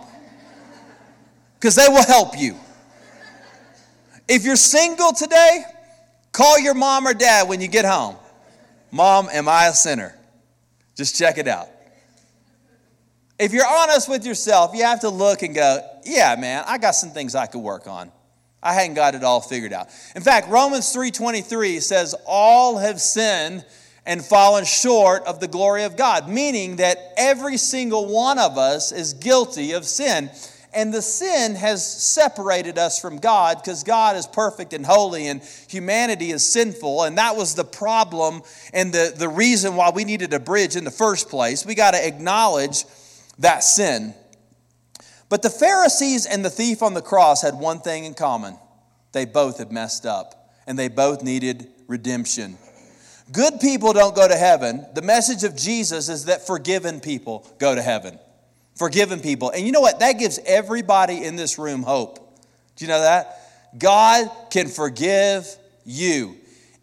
because 1.55 1.75
they 1.75 1.87
will 1.89 2.05
help 2.05 2.37
you. 2.37 2.55
If 4.29 4.45
you're 4.45 4.55
single 4.55 5.11
today, 5.11 5.63
call 6.31 6.59
your 6.59 6.75
mom 6.75 7.07
or 7.07 7.13
dad 7.13 7.49
when 7.49 7.59
you 7.59 7.67
get 7.67 7.83
home. 7.83 8.15
Mom, 8.91 9.27
am 9.31 9.49
I 9.49 9.67
a 9.67 9.73
sinner? 9.73 10.17
Just 10.95 11.17
check 11.17 11.37
it 11.37 11.47
out. 11.47 11.67
If 13.39 13.53
you're 13.53 13.67
honest 13.67 14.09
with 14.09 14.25
yourself, 14.25 14.71
you 14.73 14.83
have 14.83 15.01
to 15.01 15.09
look 15.09 15.43
and 15.43 15.53
go, 15.53 15.81
yeah, 16.03 16.35
man, 16.39 16.63
I 16.65 16.79
got 16.79 16.91
some 16.91 17.11
things 17.11 17.35
I 17.35 17.45
could 17.45 17.61
work 17.61 17.87
on. 17.87 18.11
I 18.63 18.73
hadn't 18.73 18.95
got 18.95 19.13
it 19.13 19.23
all 19.23 19.41
figured 19.41 19.73
out. 19.73 19.89
In 20.15 20.23
fact, 20.23 20.49
Romans 20.49 20.93
3:23 20.93 21.79
says 21.79 22.15
all 22.25 22.77
have 22.77 22.99
sinned 22.99 23.63
and 24.07 24.25
fallen 24.25 24.65
short 24.65 25.23
of 25.25 25.39
the 25.39 25.47
glory 25.47 25.83
of 25.83 25.95
God, 25.95 26.27
meaning 26.27 26.77
that 26.77 26.97
every 27.17 27.57
single 27.57 28.07
one 28.07 28.39
of 28.39 28.57
us 28.57 28.91
is 28.91 29.13
guilty 29.13 29.73
of 29.73 29.85
sin. 29.85 30.31
And 30.73 30.93
the 30.93 31.01
sin 31.01 31.55
has 31.55 31.85
separated 31.85 32.77
us 32.77 32.99
from 32.99 33.17
God 33.17 33.57
because 33.57 33.83
God 33.83 34.15
is 34.15 34.27
perfect 34.27 34.73
and 34.73 34.85
holy 34.85 35.27
and 35.27 35.41
humanity 35.67 36.31
is 36.31 36.47
sinful. 36.47 37.03
And 37.03 37.17
that 37.17 37.35
was 37.35 37.55
the 37.55 37.63
problem 37.63 38.41
and 38.73 38.93
the, 38.93 39.13
the 39.15 39.29
reason 39.29 39.75
why 39.75 39.91
we 39.91 40.03
needed 40.03 40.33
a 40.33 40.39
bridge 40.39 40.75
in 40.75 40.83
the 40.83 40.91
first 40.91 41.29
place. 41.29 41.65
We 41.65 41.73
got 41.73 41.91
to 41.91 42.05
acknowledge 42.05 42.85
that 43.39 43.63
sin. 43.63 44.13
But 45.29 45.41
the 45.41 45.49
Pharisees 45.49 46.25
and 46.25 46.43
the 46.43 46.49
thief 46.49 46.81
on 46.81 46.93
the 46.93 47.01
cross 47.01 47.41
had 47.41 47.55
one 47.55 47.79
thing 47.79 48.05
in 48.05 48.13
common 48.13 48.57
they 49.13 49.25
both 49.25 49.57
had 49.57 49.71
messed 49.71 50.05
up, 50.05 50.51
and 50.67 50.77
they 50.77 50.89
both 50.89 51.23
needed 51.23 51.67
redemption. 51.87 52.57
Good 53.31 53.59
people 53.59 53.93
don't 53.93 54.15
go 54.15 54.27
to 54.27 54.35
heaven. 54.35 54.85
The 54.93 55.01
message 55.01 55.43
of 55.43 55.55
Jesus 55.55 56.07
is 56.07 56.25
that 56.25 56.45
forgiven 56.45 56.99
people 56.99 57.45
go 57.57 57.73
to 57.73 57.81
heaven. 57.81 58.19
Forgiven 58.75 59.19
people. 59.19 59.49
And 59.49 59.65
you 59.65 59.71
know 59.71 59.81
what? 59.81 59.99
That 59.99 60.13
gives 60.13 60.39
everybody 60.45 61.23
in 61.23 61.35
this 61.35 61.57
room 61.57 61.83
hope. 61.83 62.19
Do 62.75 62.85
you 62.85 62.89
know 62.89 63.01
that? 63.01 63.39
God 63.77 64.29
can 64.49 64.67
forgive 64.67 65.47
you. 65.83 66.37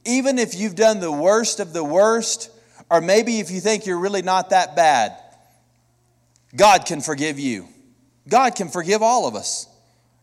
Even 0.05 0.39
if 0.39 0.55
you've 0.55 0.75
done 0.75 1.01
the 1.01 1.13
worst 1.13 1.61
of 1.61 1.73
the 1.73 1.85
worst, 1.85 2.51
or 2.91 3.01
maybe 3.01 3.39
if 3.39 3.51
you 3.51 3.61
think 3.61 3.87
you're 3.87 3.99
really 3.99 4.23
not 4.23 4.51
that 4.51 4.77
bad, 4.77 5.17
God 6.57 6.87
can 6.87 7.01
forgive 7.01 7.39
you. 7.39 7.69
God 8.29 8.55
can 8.55 8.69
forgive 8.69 9.03
all 9.03 9.27
of 9.27 9.35
us. 9.35 9.69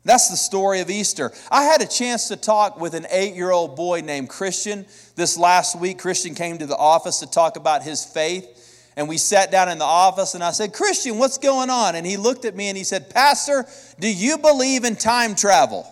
That's 0.04 0.30
the 0.30 0.38
story 0.38 0.80
of 0.80 0.90
Easter. 0.90 1.32
I 1.52 1.64
had 1.64 1.82
a 1.82 1.88
chance 1.88 2.30
to 2.30 2.36
talk 2.36 2.80
with 2.80 2.96
an 2.96 3.06
eight 3.12 3.36
year 3.36 3.52
old 3.52 3.76
boy 3.76 4.02
named 4.02 4.30
Christian 4.30 4.86
this 5.16 5.38
last 5.38 5.80
week. 5.80 6.00
Christian 6.00 6.34
came 6.34 6.58
to 6.58 6.66
the 6.66 6.78
office 6.78 7.20
to 7.20 7.30
talk 7.30 7.56
about 7.56 7.84
his 7.84 8.04
faith. 8.04 8.58
And 8.98 9.08
we 9.08 9.18
sat 9.18 9.52
down 9.52 9.70
in 9.70 9.78
the 9.78 9.86
office 9.86 10.34
and 10.34 10.44
I 10.44 10.52
said, 10.52 10.74
Christian, 10.74 11.18
what's 11.18 11.38
going 11.38 11.70
on? 11.70 11.96
And 11.96 12.06
he 12.06 12.18
looked 12.18 12.46
at 12.46 12.56
me 12.56 12.68
and 12.68 12.78
he 12.78 12.84
said, 12.84 13.10
Pastor, 13.10 13.66
do 14.00 14.12
you 14.12 14.38
believe 14.38 14.84
in 14.84 14.96
time 14.96 15.36
travel? 15.36 15.86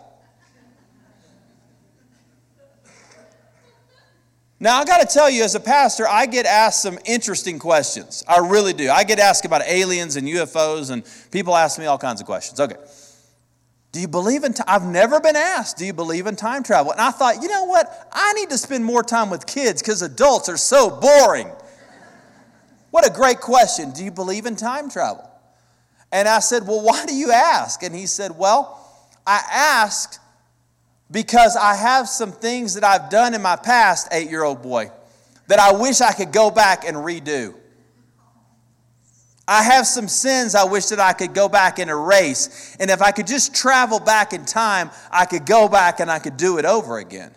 Now, 4.62 4.80
I 4.80 4.86
got 4.86 5.00
to 5.00 5.08
tell 5.08 5.30
you, 5.30 5.44
as 5.44 5.56
a 5.56 5.60
pastor, 5.60 6.06
I 6.06 6.26
get 6.26 6.46
asked 6.46 6.82
some 6.82 7.00
interesting 7.06 7.60
questions. 7.60 8.26
I 8.28 8.40
really 8.40 8.74
do. 8.74 8.90
I 8.90 9.06
get 9.06 9.18
asked 9.18 9.46
about 9.46 9.62
aliens 9.66 10.18
and 10.18 10.28
UFOs, 10.28 10.92
and 10.92 11.04
people 11.32 11.56
ask 11.56 11.80
me 11.80 11.86
all 11.86 11.98
kinds 11.98 12.20
of 12.20 12.28
questions. 12.28 12.60
Okay. 12.60 12.76
Do 13.92 14.02
you 14.02 14.08
believe 14.08 14.44
in 14.44 14.54
time? 14.54 14.66
I've 14.68 14.84
never 14.84 15.20
been 15.20 15.38
asked, 15.38 15.78
do 15.78 15.86
you 15.86 15.94
believe 15.94 16.28
in 16.28 16.36
time 16.36 16.62
travel? 16.62 16.92
And 16.92 17.02
I 17.02 17.10
thought, 17.10 17.42
you 17.42 17.48
know 17.48 17.64
what? 17.64 18.10
I 18.12 18.34
need 18.34 18.50
to 18.50 18.58
spend 18.58 18.84
more 18.84 19.02
time 19.02 19.30
with 19.30 19.48
kids 19.48 19.82
because 19.82 20.02
adults 20.02 20.50
are 20.50 20.58
so 20.58 20.90
boring. 20.90 21.50
What 22.92 23.08
a 23.08 23.12
great 23.12 23.40
question. 23.40 23.92
Do 23.92 24.04
you 24.04 24.12
believe 24.12 24.46
in 24.46 24.56
time 24.56 24.90
travel? 24.90 25.28
And 26.12 26.28
I 26.28 26.40
said, 26.40 26.68
well, 26.68 26.84
why 26.84 27.06
do 27.06 27.16
you 27.16 27.32
ask? 27.32 27.82
And 27.82 27.96
he 27.96 28.08
said, 28.08 28.38
well, 28.38 28.76
I 29.26 29.42
asked 29.52 30.20
because 31.12 31.56
I 31.56 31.76
have 31.76 32.08
some 32.08 32.32
things 32.32 32.76
that 32.76 32.84
I've 32.84 33.10
done 33.10 33.34
in 33.34 33.42
my 33.42 33.56
past, 33.56 34.08
eight 34.12 34.30
year 34.30 34.44
old 34.44 34.62
boy, 34.62 34.92
that 35.48 35.60
I 35.60 35.72
wish 35.72 36.02
I 36.02 36.14
could 36.14 36.32
go 36.32 36.52
back 36.52 36.86
and 36.86 36.98
redo. 36.98 37.56
I 39.48 39.64
have 39.64 39.88
some 39.88 40.08
sins 40.08 40.54
I 40.54 40.64
wish 40.64 40.86
that 40.88 41.00
I 41.00 41.12
could 41.14 41.34
go 41.34 41.50
back 41.50 41.80
and 41.80 41.90
erase. 41.90 42.78
And 42.80 42.92
if 42.92 43.02
I 43.02 43.12
could 43.12 43.26
just 43.26 43.56
travel 43.56 44.00
back 44.00 44.32
in 44.32 44.46
time, 44.46 44.92
I 45.12 45.26
could 45.26 45.48
go 45.48 45.68
back 45.68 46.00
and 46.00 46.12
I 46.12 46.20
could 46.20 46.38
do 46.38 46.60
it 46.60 46.66
over 46.66 47.00
again. 47.00 47.32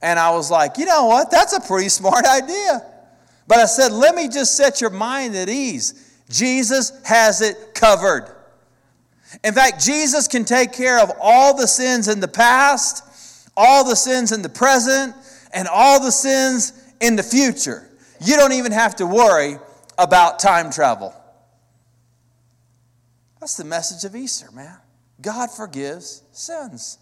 And 0.00 0.18
I 0.18 0.30
was 0.30 0.50
like, 0.50 0.78
you 0.78 0.86
know 0.86 1.04
what? 1.04 1.30
That's 1.30 1.52
a 1.52 1.60
pretty 1.60 1.90
smart 1.90 2.24
idea. 2.26 2.82
But 3.46 3.58
I 3.58 3.66
said, 3.66 3.92
let 3.92 4.14
me 4.14 4.28
just 4.28 4.56
set 4.56 4.80
your 4.80 4.88
mind 4.88 5.36
at 5.36 5.50
ease. 5.50 6.22
Jesus 6.30 6.92
has 7.04 7.42
it 7.42 7.74
covered. 7.74 8.34
In 9.44 9.52
fact, 9.52 9.84
Jesus 9.84 10.28
can 10.28 10.46
take 10.46 10.72
care 10.72 10.98
of 10.98 11.12
all 11.20 11.56
the 11.56 11.66
sins 11.66 12.08
in 12.08 12.20
the 12.20 12.28
past, 12.28 13.04
all 13.60 13.84
the 13.84 13.94
sins 13.94 14.32
in 14.32 14.40
the 14.40 14.48
present, 14.48 15.14
and 15.52 15.68
all 15.68 16.00
the 16.02 16.10
sins 16.10 16.72
in 17.00 17.14
the 17.16 17.22
future. 17.22 17.86
You 18.24 18.36
don't 18.36 18.54
even 18.54 18.72
have 18.72 18.96
to 18.96 19.06
worry 19.06 19.58
about 19.98 20.38
time 20.38 20.70
travel. 20.70 21.14
That's 23.38 23.56
the 23.56 23.64
message 23.64 24.08
of 24.08 24.16
Easter, 24.16 24.50
man. 24.52 24.76
God 25.20 25.50
forgives 25.50 26.22
sins. 26.32 26.98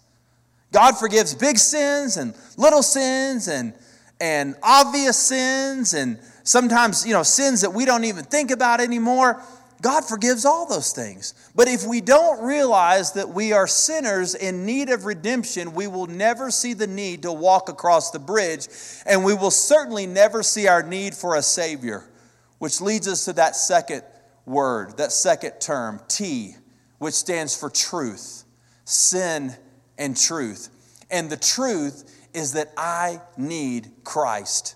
God 0.73 0.97
forgives 0.97 1.33
big 1.33 1.57
sins 1.57 2.17
and 2.17 2.35
little 2.57 2.83
sins 2.83 3.47
and, 3.47 3.73
and 4.19 4.55
obvious 4.61 5.17
sins 5.17 5.93
and 5.93 6.19
sometimes, 6.43 7.05
you 7.05 7.13
know, 7.13 7.23
sins 7.23 7.61
that 7.61 7.71
we 7.71 7.85
don't 7.85 8.03
even 8.03 8.25
think 8.25 8.51
about 8.51 8.81
anymore. 8.81 9.41
God 9.81 10.03
forgives 10.03 10.43
all 10.43 10.65
those 10.67 10.91
things. 10.91 11.33
But 11.55 11.69
if 11.69 11.85
we 11.85 12.01
don't 12.01 12.43
realize 12.43 13.13
that 13.13 13.29
we 13.29 13.53
are 13.53 13.67
sinners 13.67 14.35
in 14.35 14.65
need 14.65 14.89
of 14.89 15.05
redemption, 15.05 15.73
we 15.73 15.87
will 15.87 16.07
never 16.07 16.51
see 16.51 16.73
the 16.73 16.87
need 16.87 17.21
to 17.23 17.31
walk 17.31 17.69
across 17.69 18.11
the 18.11 18.19
bridge, 18.19 18.67
and 19.05 19.23
we 19.23 19.33
will 19.33 19.51
certainly 19.51 20.05
never 20.05 20.43
see 20.43 20.67
our 20.67 20.83
need 20.83 21.13
for 21.13 21.35
a 21.35 21.41
Savior, 21.41 22.09
which 22.57 22.81
leads 22.81 23.07
us 23.07 23.25
to 23.25 23.33
that 23.33 23.55
second 23.55 24.03
word, 24.45 24.97
that 24.97 25.13
second 25.13 25.53
term, 25.61 26.01
T, 26.09 26.55
which 26.97 27.13
stands 27.13 27.55
for 27.55 27.69
truth, 27.69 28.43
sin 28.83 29.55
and 29.97 30.17
truth. 30.17 30.69
And 31.09 31.29
the 31.29 31.37
truth 31.37 32.27
is 32.33 32.53
that 32.53 32.73
I 32.77 33.21
need 33.37 33.91
Christ. 34.03 34.75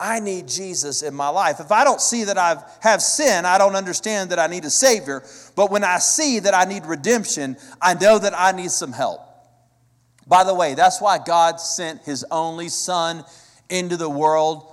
I 0.00 0.20
need 0.20 0.46
Jesus 0.46 1.02
in 1.02 1.14
my 1.14 1.28
life. 1.28 1.58
If 1.58 1.72
I 1.72 1.82
don't 1.82 2.00
see 2.00 2.24
that 2.24 2.38
I 2.38 2.62
have 2.80 3.02
sin, 3.02 3.44
I 3.44 3.58
don't 3.58 3.74
understand 3.74 4.30
that 4.30 4.38
I 4.38 4.46
need 4.46 4.64
a 4.64 4.70
Savior. 4.70 5.24
But 5.56 5.70
when 5.70 5.82
I 5.82 5.98
see 5.98 6.38
that 6.38 6.54
I 6.54 6.64
need 6.64 6.86
redemption, 6.86 7.56
I 7.82 7.94
know 7.94 8.18
that 8.18 8.32
I 8.36 8.52
need 8.52 8.70
some 8.70 8.92
help. 8.92 9.20
By 10.26 10.44
the 10.44 10.54
way, 10.54 10.74
that's 10.74 11.00
why 11.00 11.18
God 11.18 11.60
sent 11.60 12.02
His 12.02 12.24
only 12.30 12.68
Son 12.68 13.24
into 13.68 13.96
the 13.96 14.08
world 14.08 14.72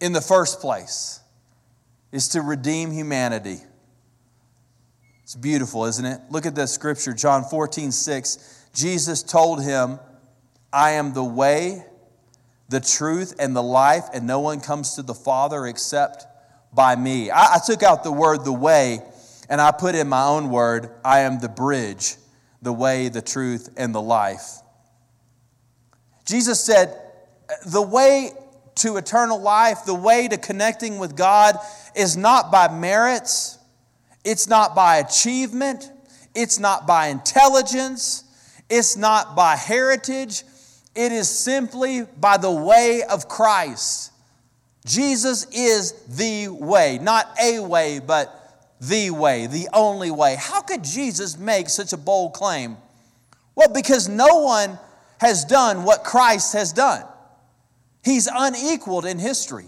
in 0.00 0.12
the 0.12 0.20
first 0.20 0.60
place, 0.60 1.20
is 2.10 2.28
to 2.28 2.42
redeem 2.42 2.90
humanity. 2.90 3.58
It's 5.22 5.36
beautiful, 5.36 5.84
isn't 5.86 6.04
it? 6.04 6.20
Look 6.28 6.44
at 6.44 6.54
the 6.54 6.66
scripture, 6.66 7.12
John 7.14 7.44
14, 7.44 7.92
6. 7.92 8.68
Jesus 8.74 9.22
told 9.22 9.62
him, 9.62 9.98
I 10.72 10.92
am 10.92 11.14
the 11.14 11.24
way, 11.24 11.84
the 12.72 12.80
truth, 12.80 13.36
and 13.38 13.54
the 13.54 13.62
life, 13.62 14.06
and 14.12 14.26
no 14.26 14.40
one 14.40 14.60
comes 14.60 14.94
to 14.96 15.02
the 15.02 15.14
Father 15.14 15.66
except 15.68 16.26
by 16.74 16.96
me. 16.96 17.30
I, 17.30 17.54
I 17.54 17.58
took 17.64 17.84
out 17.84 18.02
the 18.02 18.10
word 18.10 18.44
the 18.44 18.52
way 18.52 19.00
and 19.48 19.60
I 19.60 19.70
put 19.70 19.94
in 19.94 20.08
my 20.08 20.24
own 20.24 20.50
word, 20.50 20.90
I 21.04 21.20
am 21.20 21.38
the 21.38 21.48
bridge, 21.48 22.16
the 22.62 22.72
way, 22.72 23.08
the 23.08 23.20
truth, 23.20 23.68
and 23.76 23.94
the 23.94 24.00
life. 24.00 24.60
Jesus 26.24 26.60
said, 26.60 26.96
the 27.66 27.82
way 27.82 28.30
to 28.76 28.96
eternal 28.96 29.38
life, 29.38 29.84
the 29.84 29.94
way 29.94 30.26
to 30.26 30.38
connecting 30.38 30.98
with 30.98 31.16
God 31.16 31.56
is 31.94 32.16
not 32.16 32.50
by 32.50 32.68
merits 32.68 33.58
it's 34.24 34.48
not 34.48 34.74
by 34.74 34.98
achievement, 34.98 35.90
it's 36.34 36.58
not 36.58 36.86
by 36.86 37.08
intelligence, 37.08 38.24
it's 38.70 38.96
not 38.96 39.34
by 39.34 39.56
heritage. 39.56 40.44
It 40.94 41.12
is 41.12 41.28
simply 41.28 42.02
by 42.20 42.36
the 42.36 42.50
way 42.50 43.02
of 43.02 43.28
Christ. 43.28 44.12
Jesus 44.84 45.46
is 45.52 45.92
the 46.08 46.48
way, 46.48 46.98
not 47.00 47.28
a 47.42 47.60
way, 47.60 48.00
but 48.00 48.38
the 48.80 49.10
way, 49.10 49.46
the 49.46 49.68
only 49.72 50.10
way. 50.10 50.36
How 50.38 50.60
could 50.60 50.82
Jesus 50.82 51.38
make 51.38 51.68
such 51.68 51.92
a 51.92 51.96
bold 51.96 52.34
claim? 52.34 52.76
Well, 53.54 53.72
because 53.72 54.08
no 54.08 54.38
one 54.40 54.78
has 55.20 55.44
done 55.44 55.84
what 55.84 56.02
Christ 56.02 56.52
has 56.54 56.72
done. 56.72 57.04
He's 58.04 58.28
unequaled 58.32 59.06
in 59.06 59.18
history. 59.18 59.66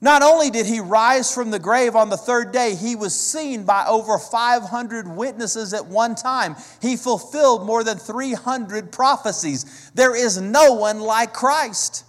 Not 0.00 0.22
only 0.22 0.50
did 0.50 0.66
he 0.66 0.80
rise 0.80 1.32
from 1.32 1.50
the 1.50 1.58
grave 1.58 1.96
on 1.96 2.10
the 2.10 2.18
third 2.18 2.52
day, 2.52 2.74
he 2.74 2.94
was 2.94 3.18
seen 3.18 3.64
by 3.64 3.86
over 3.86 4.18
500 4.18 5.08
witnesses 5.08 5.72
at 5.72 5.86
one 5.86 6.14
time. 6.14 6.54
He 6.82 6.96
fulfilled 6.96 7.64
more 7.64 7.82
than 7.82 7.96
300 7.96 8.92
prophecies. 8.92 9.90
There 9.94 10.14
is 10.14 10.38
no 10.38 10.74
one 10.74 11.00
like 11.00 11.32
Christ. 11.32 12.04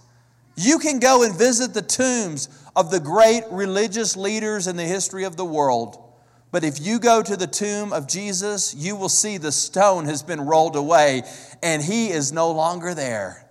You 0.54 0.78
can 0.78 0.98
go 0.98 1.22
and 1.22 1.34
visit 1.34 1.72
the 1.72 1.82
tombs 1.82 2.48
of 2.76 2.90
the 2.90 3.00
great 3.00 3.44
religious 3.50 4.16
leaders 4.16 4.66
in 4.66 4.76
the 4.76 4.84
history 4.84 5.24
of 5.24 5.36
the 5.36 5.44
world. 5.44 5.96
But 6.50 6.64
if 6.64 6.80
you 6.80 6.98
go 6.98 7.22
to 7.22 7.36
the 7.36 7.46
tomb 7.46 7.92
of 7.92 8.06
Jesus, 8.06 8.74
you 8.74 8.96
will 8.96 9.08
see 9.08 9.38
the 9.38 9.52
stone 9.52 10.04
has 10.06 10.22
been 10.22 10.40
rolled 10.42 10.76
away 10.76 11.22
and 11.62 11.82
he 11.82 12.10
is 12.10 12.32
no 12.32 12.50
longer 12.50 12.94
there. 12.94 13.47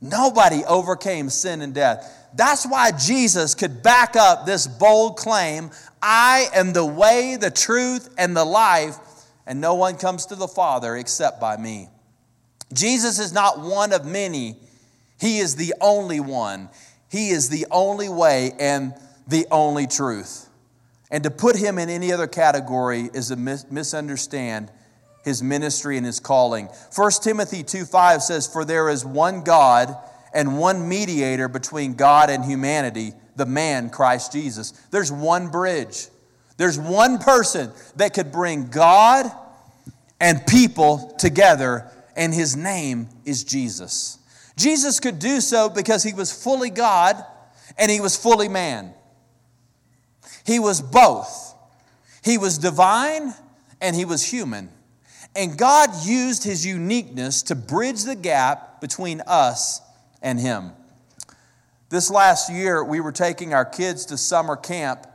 Nobody 0.00 0.64
overcame 0.64 1.28
sin 1.28 1.60
and 1.60 1.74
death. 1.74 2.28
That's 2.34 2.66
why 2.66 2.92
Jesus 2.92 3.54
could 3.54 3.82
back 3.82 4.14
up 4.16 4.46
this 4.46 4.66
bold 4.66 5.16
claim 5.16 5.70
I 6.00 6.46
am 6.54 6.72
the 6.72 6.84
way, 6.84 7.36
the 7.36 7.50
truth, 7.50 8.14
and 8.16 8.36
the 8.36 8.44
life, 8.44 8.96
and 9.46 9.60
no 9.60 9.74
one 9.74 9.96
comes 9.96 10.26
to 10.26 10.36
the 10.36 10.46
Father 10.46 10.96
except 10.96 11.40
by 11.40 11.56
me. 11.56 11.88
Jesus 12.72 13.18
is 13.18 13.32
not 13.32 13.60
one 13.60 13.92
of 13.92 14.04
many, 14.04 14.56
He 15.20 15.38
is 15.38 15.56
the 15.56 15.74
only 15.80 16.20
one. 16.20 16.68
He 17.10 17.30
is 17.30 17.48
the 17.48 17.66
only 17.70 18.08
way 18.10 18.52
and 18.60 18.94
the 19.26 19.46
only 19.50 19.86
truth. 19.86 20.48
And 21.10 21.24
to 21.24 21.30
put 21.30 21.56
Him 21.56 21.78
in 21.78 21.88
any 21.88 22.12
other 22.12 22.26
category 22.26 23.08
is 23.14 23.28
to 23.28 23.36
misunderstand 23.36 24.70
his 25.24 25.42
ministry 25.42 25.96
and 25.96 26.06
his 26.06 26.20
calling. 26.20 26.68
1 26.94 27.10
Timothy 27.22 27.62
2 27.62 27.84
5 27.84 28.22
says, 28.22 28.46
For 28.46 28.64
there 28.64 28.88
is 28.88 29.04
one 29.04 29.42
God 29.42 29.96
and 30.32 30.58
one 30.58 30.88
mediator 30.88 31.48
between 31.48 31.94
God 31.94 32.30
and 32.30 32.44
humanity, 32.44 33.12
the 33.36 33.46
man 33.46 33.90
Christ 33.90 34.32
Jesus. 34.32 34.72
There's 34.90 35.12
one 35.12 35.48
bridge. 35.48 36.08
There's 36.56 36.78
one 36.78 37.18
person 37.18 37.70
that 37.96 38.14
could 38.14 38.32
bring 38.32 38.68
God 38.68 39.30
and 40.20 40.44
people 40.46 41.14
together, 41.18 41.90
and 42.16 42.34
his 42.34 42.56
name 42.56 43.08
is 43.24 43.44
Jesus. 43.44 44.18
Jesus 44.56 44.98
could 44.98 45.20
do 45.20 45.40
so 45.40 45.68
because 45.68 46.02
he 46.02 46.12
was 46.12 46.32
fully 46.32 46.70
God 46.70 47.24
and 47.78 47.90
he 47.90 48.00
was 48.00 48.16
fully 48.16 48.48
man. 48.48 48.92
He 50.44 50.58
was 50.58 50.82
both. 50.82 51.54
He 52.24 52.38
was 52.38 52.58
divine 52.58 53.34
and 53.80 53.94
he 53.94 54.04
was 54.04 54.24
human. 54.24 54.70
And 55.38 55.56
God 55.56 55.90
used 56.04 56.42
his 56.42 56.66
uniqueness 56.66 57.44
to 57.44 57.54
bridge 57.54 58.02
the 58.02 58.16
gap 58.16 58.80
between 58.80 59.20
us 59.20 59.80
and 60.20 60.40
him. 60.40 60.72
This 61.90 62.10
last 62.10 62.52
year, 62.52 62.82
we 62.82 62.98
were 62.98 63.12
taking 63.12 63.54
our 63.54 63.64
kids 63.64 64.06
to 64.06 64.18
summer 64.18 64.56
camp, 64.56 65.06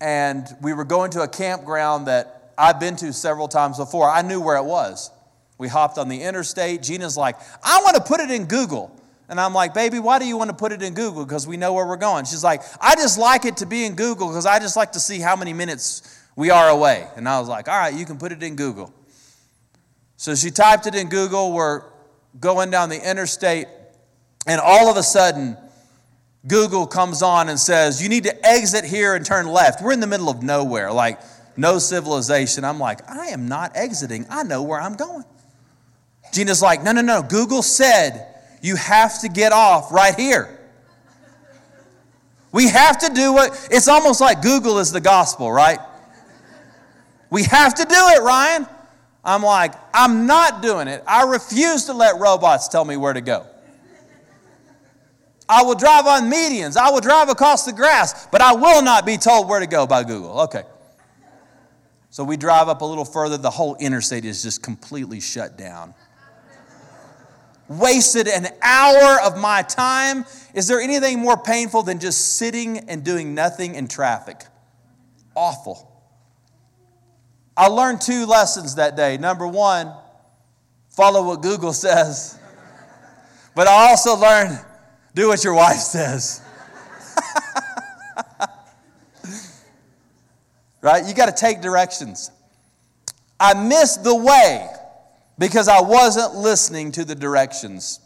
and 0.00 0.44
we 0.60 0.72
were 0.72 0.84
going 0.84 1.12
to 1.12 1.20
a 1.20 1.28
campground 1.28 2.08
that 2.08 2.54
I've 2.58 2.80
been 2.80 2.96
to 2.96 3.12
several 3.12 3.46
times 3.46 3.78
before. 3.78 4.10
I 4.10 4.22
knew 4.22 4.40
where 4.40 4.56
it 4.56 4.64
was. 4.64 5.12
We 5.58 5.68
hopped 5.68 5.96
on 5.96 6.08
the 6.08 6.22
interstate. 6.22 6.82
Gina's 6.82 7.16
like, 7.16 7.36
I 7.62 7.80
want 7.84 7.94
to 7.94 8.02
put 8.02 8.18
it 8.18 8.32
in 8.32 8.46
Google. 8.46 9.00
And 9.28 9.40
I'm 9.40 9.54
like, 9.54 9.74
baby, 9.74 10.00
why 10.00 10.18
do 10.18 10.26
you 10.26 10.36
want 10.36 10.50
to 10.50 10.56
put 10.56 10.72
it 10.72 10.82
in 10.82 10.92
Google? 10.92 11.24
Because 11.24 11.46
we 11.46 11.56
know 11.56 11.72
where 11.72 11.86
we're 11.86 11.96
going. 11.96 12.24
She's 12.24 12.42
like, 12.42 12.62
I 12.80 12.96
just 12.96 13.16
like 13.16 13.44
it 13.44 13.58
to 13.58 13.66
be 13.66 13.84
in 13.84 13.94
Google 13.94 14.26
because 14.26 14.44
I 14.44 14.58
just 14.58 14.76
like 14.76 14.90
to 14.92 15.00
see 15.00 15.20
how 15.20 15.36
many 15.36 15.52
minutes 15.52 16.20
we 16.34 16.50
are 16.50 16.68
away. 16.68 17.06
And 17.14 17.28
I 17.28 17.38
was 17.38 17.48
like, 17.48 17.68
all 17.68 17.78
right, 17.78 17.94
you 17.94 18.04
can 18.04 18.18
put 18.18 18.32
it 18.32 18.42
in 18.42 18.56
Google. 18.56 18.92
So 20.16 20.34
she 20.34 20.50
typed 20.50 20.86
it 20.86 20.94
in 20.94 21.08
Google. 21.08 21.52
We're 21.52 21.82
going 22.40 22.70
down 22.70 22.88
the 22.88 23.08
interstate, 23.08 23.66
and 24.46 24.60
all 24.60 24.90
of 24.90 24.96
a 24.96 25.02
sudden, 25.02 25.56
Google 26.46 26.86
comes 26.86 27.22
on 27.22 27.48
and 27.48 27.58
says, 27.58 28.02
You 28.02 28.08
need 28.08 28.24
to 28.24 28.46
exit 28.46 28.84
here 28.84 29.14
and 29.14 29.24
turn 29.24 29.46
left. 29.46 29.82
We're 29.82 29.92
in 29.92 30.00
the 30.00 30.06
middle 30.06 30.28
of 30.28 30.42
nowhere, 30.42 30.92
like 30.92 31.20
no 31.56 31.78
civilization. 31.78 32.64
I'm 32.64 32.78
like, 32.78 33.08
I 33.10 33.28
am 33.28 33.48
not 33.48 33.76
exiting. 33.76 34.26
I 34.30 34.42
know 34.42 34.62
where 34.62 34.80
I'm 34.80 34.94
going. 34.94 35.24
Gina's 36.32 36.62
like, 36.62 36.82
No, 36.82 36.92
no, 36.92 37.00
no. 37.00 37.22
Google 37.22 37.62
said 37.62 38.34
you 38.62 38.76
have 38.76 39.20
to 39.20 39.28
get 39.28 39.52
off 39.52 39.92
right 39.92 40.14
here. 40.14 40.52
We 42.52 42.68
have 42.68 42.98
to 42.98 43.12
do 43.12 43.32
what 43.32 43.68
it's 43.70 43.88
almost 43.88 44.20
like 44.20 44.40
Google 44.40 44.78
is 44.78 44.92
the 44.92 45.00
gospel, 45.00 45.50
right? 45.52 45.78
We 47.28 47.42
have 47.42 47.74
to 47.74 47.84
do 47.84 47.94
it, 47.94 48.22
Ryan. 48.22 48.66
I'm 49.26 49.42
like, 49.42 49.74
I'm 49.92 50.26
not 50.26 50.62
doing 50.62 50.86
it. 50.86 51.02
I 51.06 51.24
refuse 51.24 51.86
to 51.86 51.92
let 51.92 52.20
robots 52.20 52.68
tell 52.68 52.84
me 52.84 52.96
where 52.96 53.12
to 53.12 53.20
go. 53.20 53.44
I 55.48 55.64
will 55.64 55.74
drive 55.74 56.06
on 56.06 56.30
medians. 56.30 56.76
I 56.76 56.90
will 56.90 57.00
drive 57.00 57.28
across 57.28 57.64
the 57.64 57.72
grass, 57.72 58.28
but 58.28 58.40
I 58.40 58.54
will 58.54 58.82
not 58.82 59.04
be 59.04 59.16
told 59.16 59.48
where 59.48 59.58
to 59.58 59.66
go 59.66 59.84
by 59.84 60.04
Google. 60.04 60.40
Okay. 60.42 60.62
So 62.10 62.22
we 62.22 62.36
drive 62.36 62.68
up 62.68 62.82
a 62.82 62.84
little 62.84 63.04
further. 63.04 63.36
The 63.36 63.50
whole 63.50 63.76
interstate 63.76 64.24
is 64.24 64.42
just 64.44 64.62
completely 64.62 65.20
shut 65.20 65.58
down. 65.58 65.92
wasted 67.68 68.28
an 68.28 68.46
hour 68.62 69.20
of 69.20 69.36
my 69.36 69.62
time. 69.62 70.24
Is 70.54 70.68
there 70.68 70.80
anything 70.80 71.18
more 71.18 71.36
painful 71.36 71.82
than 71.82 71.98
just 71.98 72.36
sitting 72.36 72.78
and 72.88 73.04
doing 73.04 73.34
nothing 73.34 73.74
in 73.74 73.88
traffic? 73.88 74.44
Awful. 75.34 75.95
I 77.56 77.68
learned 77.68 78.00
two 78.00 78.26
lessons 78.26 78.74
that 78.74 78.96
day. 78.96 79.16
Number 79.16 79.46
one, 79.46 79.92
follow 80.90 81.26
what 81.26 81.42
Google 81.42 81.72
says. 81.72 82.38
But 83.54 83.66
I 83.66 83.88
also 83.88 84.16
learned 84.16 84.58
do 85.14 85.28
what 85.28 85.42
your 85.42 85.54
wife 85.54 85.78
says. 85.78 86.42
right? 90.82 91.06
You 91.06 91.14
got 91.14 91.26
to 91.26 91.32
take 91.32 91.62
directions. 91.62 92.30
I 93.40 93.54
missed 93.54 94.04
the 94.04 94.14
way 94.14 94.68
because 95.38 95.68
I 95.68 95.80
wasn't 95.80 96.34
listening 96.34 96.92
to 96.92 97.04
the 97.04 97.14
directions. 97.14 98.00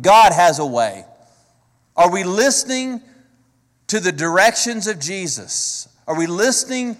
God 0.00 0.32
has 0.32 0.58
a 0.58 0.66
way. 0.66 1.04
Are 1.96 2.10
we 2.10 2.24
listening 2.24 3.00
to 3.86 4.00
the 4.00 4.12
directions 4.12 4.86
of 4.86 5.00
Jesus? 5.00 5.88
Are 6.06 6.16
we 6.16 6.26
listening 6.26 6.96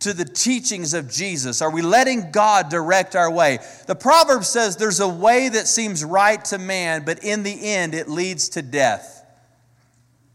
to 0.00 0.12
the 0.12 0.24
teachings 0.24 0.94
of 0.94 1.10
Jesus? 1.10 1.60
Are 1.60 1.70
we 1.70 1.82
letting 1.82 2.30
God 2.30 2.68
direct 2.68 3.16
our 3.16 3.30
way? 3.30 3.58
The 3.86 3.94
proverb 3.94 4.44
says 4.44 4.76
there's 4.76 5.00
a 5.00 5.08
way 5.08 5.48
that 5.48 5.66
seems 5.66 6.04
right 6.04 6.44
to 6.46 6.58
man, 6.58 7.04
but 7.04 7.24
in 7.24 7.42
the 7.42 7.68
end 7.70 7.94
it 7.94 8.08
leads 8.08 8.48
to 8.50 8.62
death. 8.62 9.24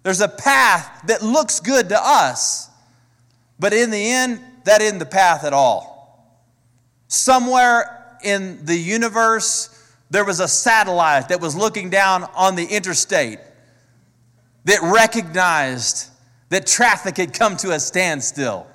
There's 0.04 0.21
a 0.21 0.28
path 0.28 1.04
that 1.08 1.21
looks 1.21 1.62
good 1.62 1.89
to 1.89 1.97
us, 1.99 2.69
but 3.58 3.73
in 3.73 3.89
the 3.89 4.12
end, 4.12 4.41
that 4.65 4.82
isn't 4.82 4.99
the 4.99 5.06
path 5.06 5.45
at 5.45 5.54
all. 5.54 6.38
Somewhere 7.08 8.17
in 8.23 8.65
the 8.65 8.76
universe, 8.76 9.69
there 10.10 10.26
was 10.26 10.39
a 10.39 10.47
satellite 10.47 11.30
that 11.30 11.39
was 11.39 11.56
looking 11.56 11.89
down 11.89 12.23
on 12.36 12.56
the 12.56 12.65
interstate 12.65 13.39
that 14.65 14.80
recognized 14.82 16.10
that 16.49 16.67
traffic 16.67 17.17
had 17.17 17.34
come 17.34 17.58
to 17.58 17.71
a 17.71 17.80
standstill. 17.80 18.67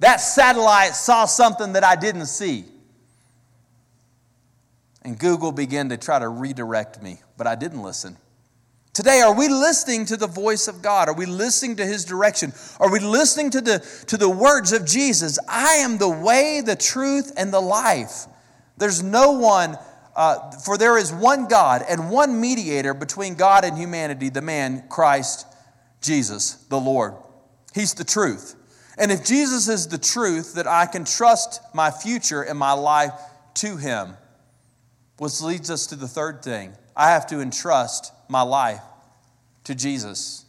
That 0.00 0.16
satellite 0.16 0.94
saw 0.94 1.24
something 1.24 1.72
that 1.72 1.84
I 1.84 1.96
didn't 1.96 2.26
see. 2.26 2.64
And 5.02 5.18
Google 5.18 5.52
began 5.52 5.88
to 5.90 5.96
try 5.96 6.18
to 6.18 6.28
redirect 6.28 7.02
me, 7.02 7.20
but 7.36 7.46
I 7.46 7.54
didn't 7.54 7.82
listen. 7.82 8.16
Today, 8.92 9.20
are 9.20 9.34
we 9.34 9.48
listening 9.48 10.06
to 10.06 10.16
the 10.16 10.26
voice 10.26 10.68
of 10.68 10.80
God? 10.82 11.08
Are 11.08 11.14
we 11.14 11.26
listening 11.26 11.76
to 11.76 11.86
His 11.86 12.04
direction? 12.04 12.52
Are 12.80 12.90
we 12.90 12.98
listening 12.98 13.50
to 13.50 13.60
the, 13.60 13.78
to 14.06 14.16
the 14.16 14.28
words 14.28 14.72
of 14.72 14.86
Jesus? 14.86 15.38
I 15.46 15.74
am 15.74 15.98
the 15.98 16.08
way, 16.08 16.62
the 16.64 16.76
truth, 16.76 17.30
and 17.36 17.52
the 17.52 17.60
life. 17.60 18.24
There's 18.78 19.02
no 19.02 19.32
one, 19.32 19.76
uh, 20.16 20.50
for 20.64 20.78
there 20.78 20.96
is 20.98 21.12
one 21.12 21.46
God 21.46 21.84
and 21.88 22.10
one 22.10 22.40
mediator 22.40 22.94
between 22.94 23.34
God 23.34 23.64
and 23.64 23.76
humanity, 23.76 24.30
the 24.30 24.42
man, 24.42 24.84
Christ 24.88 25.46
Jesus, 26.00 26.54
the 26.70 26.80
Lord. 26.80 27.14
He's 27.74 27.94
the 27.94 28.04
truth. 28.04 28.56
And 28.98 29.12
if 29.12 29.24
Jesus 29.24 29.68
is 29.68 29.88
the 29.88 29.98
truth, 29.98 30.54
that 30.54 30.66
I 30.66 30.86
can 30.86 31.04
trust 31.04 31.60
my 31.74 31.90
future 31.90 32.42
and 32.42 32.58
my 32.58 32.72
life 32.72 33.12
to 33.54 33.76
Him, 33.76 34.14
which 35.18 35.40
leads 35.40 35.70
us 35.70 35.86
to 35.88 35.96
the 35.96 36.08
third 36.08 36.42
thing. 36.42 36.72
I 36.96 37.10
have 37.10 37.26
to 37.28 37.40
entrust 37.40 38.12
my 38.28 38.42
life 38.42 38.82
to 39.64 39.74
Jesus. 39.74 40.44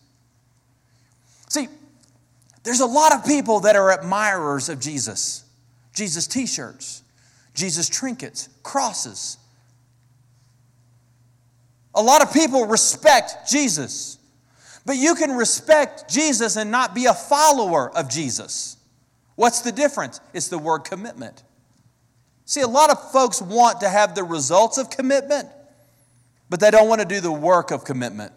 See, 1.49 1.67
there's 2.63 2.79
a 2.79 2.85
lot 2.85 3.13
of 3.13 3.25
people 3.25 3.61
that 3.61 3.75
are 3.75 3.91
admirers 3.91 4.69
of 4.69 4.79
Jesus. 4.79 5.43
Jesus 5.93 6.27
t 6.27 6.45
shirts, 6.45 7.01
Jesus 7.53 7.89
trinkets, 7.89 8.49
crosses. 8.63 9.37
A 11.95 12.01
lot 12.01 12.21
of 12.21 12.31
people 12.31 12.67
respect 12.67 13.49
Jesus, 13.49 14.16
but 14.87 14.95
you 14.95 15.15
can 15.15 15.33
respect 15.33 16.09
Jesus 16.09 16.55
and 16.55 16.71
not 16.71 16.95
be 16.95 17.07
a 17.07 17.13
follower 17.13 17.95
of 17.95 18.09
Jesus. 18.09 18.77
What's 19.35 19.59
the 19.59 19.73
difference? 19.73 20.21
It's 20.33 20.47
the 20.47 20.57
word 20.57 20.85
commitment. 20.85 21.43
See, 22.45 22.61
a 22.61 22.67
lot 22.67 22.89
of 22.89 23.11
folks 23.11 23.41
want 23.41 23.81
to 23.81 23.89
have 23.89 24.15
the 24.15 24.23
results 24.23 24.77
of 24.77 24.89
commitment, 24.89 25.49
but 26.49 26.61
they 26.61 26.71
don't 26.71 26.87
want 26.87 27.01
to 27.01 27.07
do 27.07 27.19
the 27.19 27.31
work 27.31 27.71
of 27.71 27.83
commitment. 27.83 28.31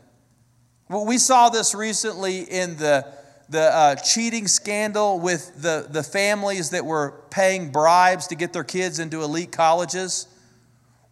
Well, 0.89 1.07
we 1.07 1.19
saw 1.19 1.51
this 1.51 1.73
recently 1.73 2.41
in 2.41 2.77
the, 2.77 3.07
the 3.49 3.73
uh, 3.73 3.95
cheating 3.95 4.49
scandal 4.49 5.21
with 5.21 5.63
the, 5.63 5.87
the 5.89 6.03
families 6.03 6.71
that 6.71 6.85
were 6.85 7.23
paying 7.31 7.71
bribes 7.71 8.27
to 8.27 8.35
get 8.35 8.53
their 8.53 8.65
kids 8.65 8.99
into 8.99 9.23
elite 9.23 9.53
colleges. 9.53 10.27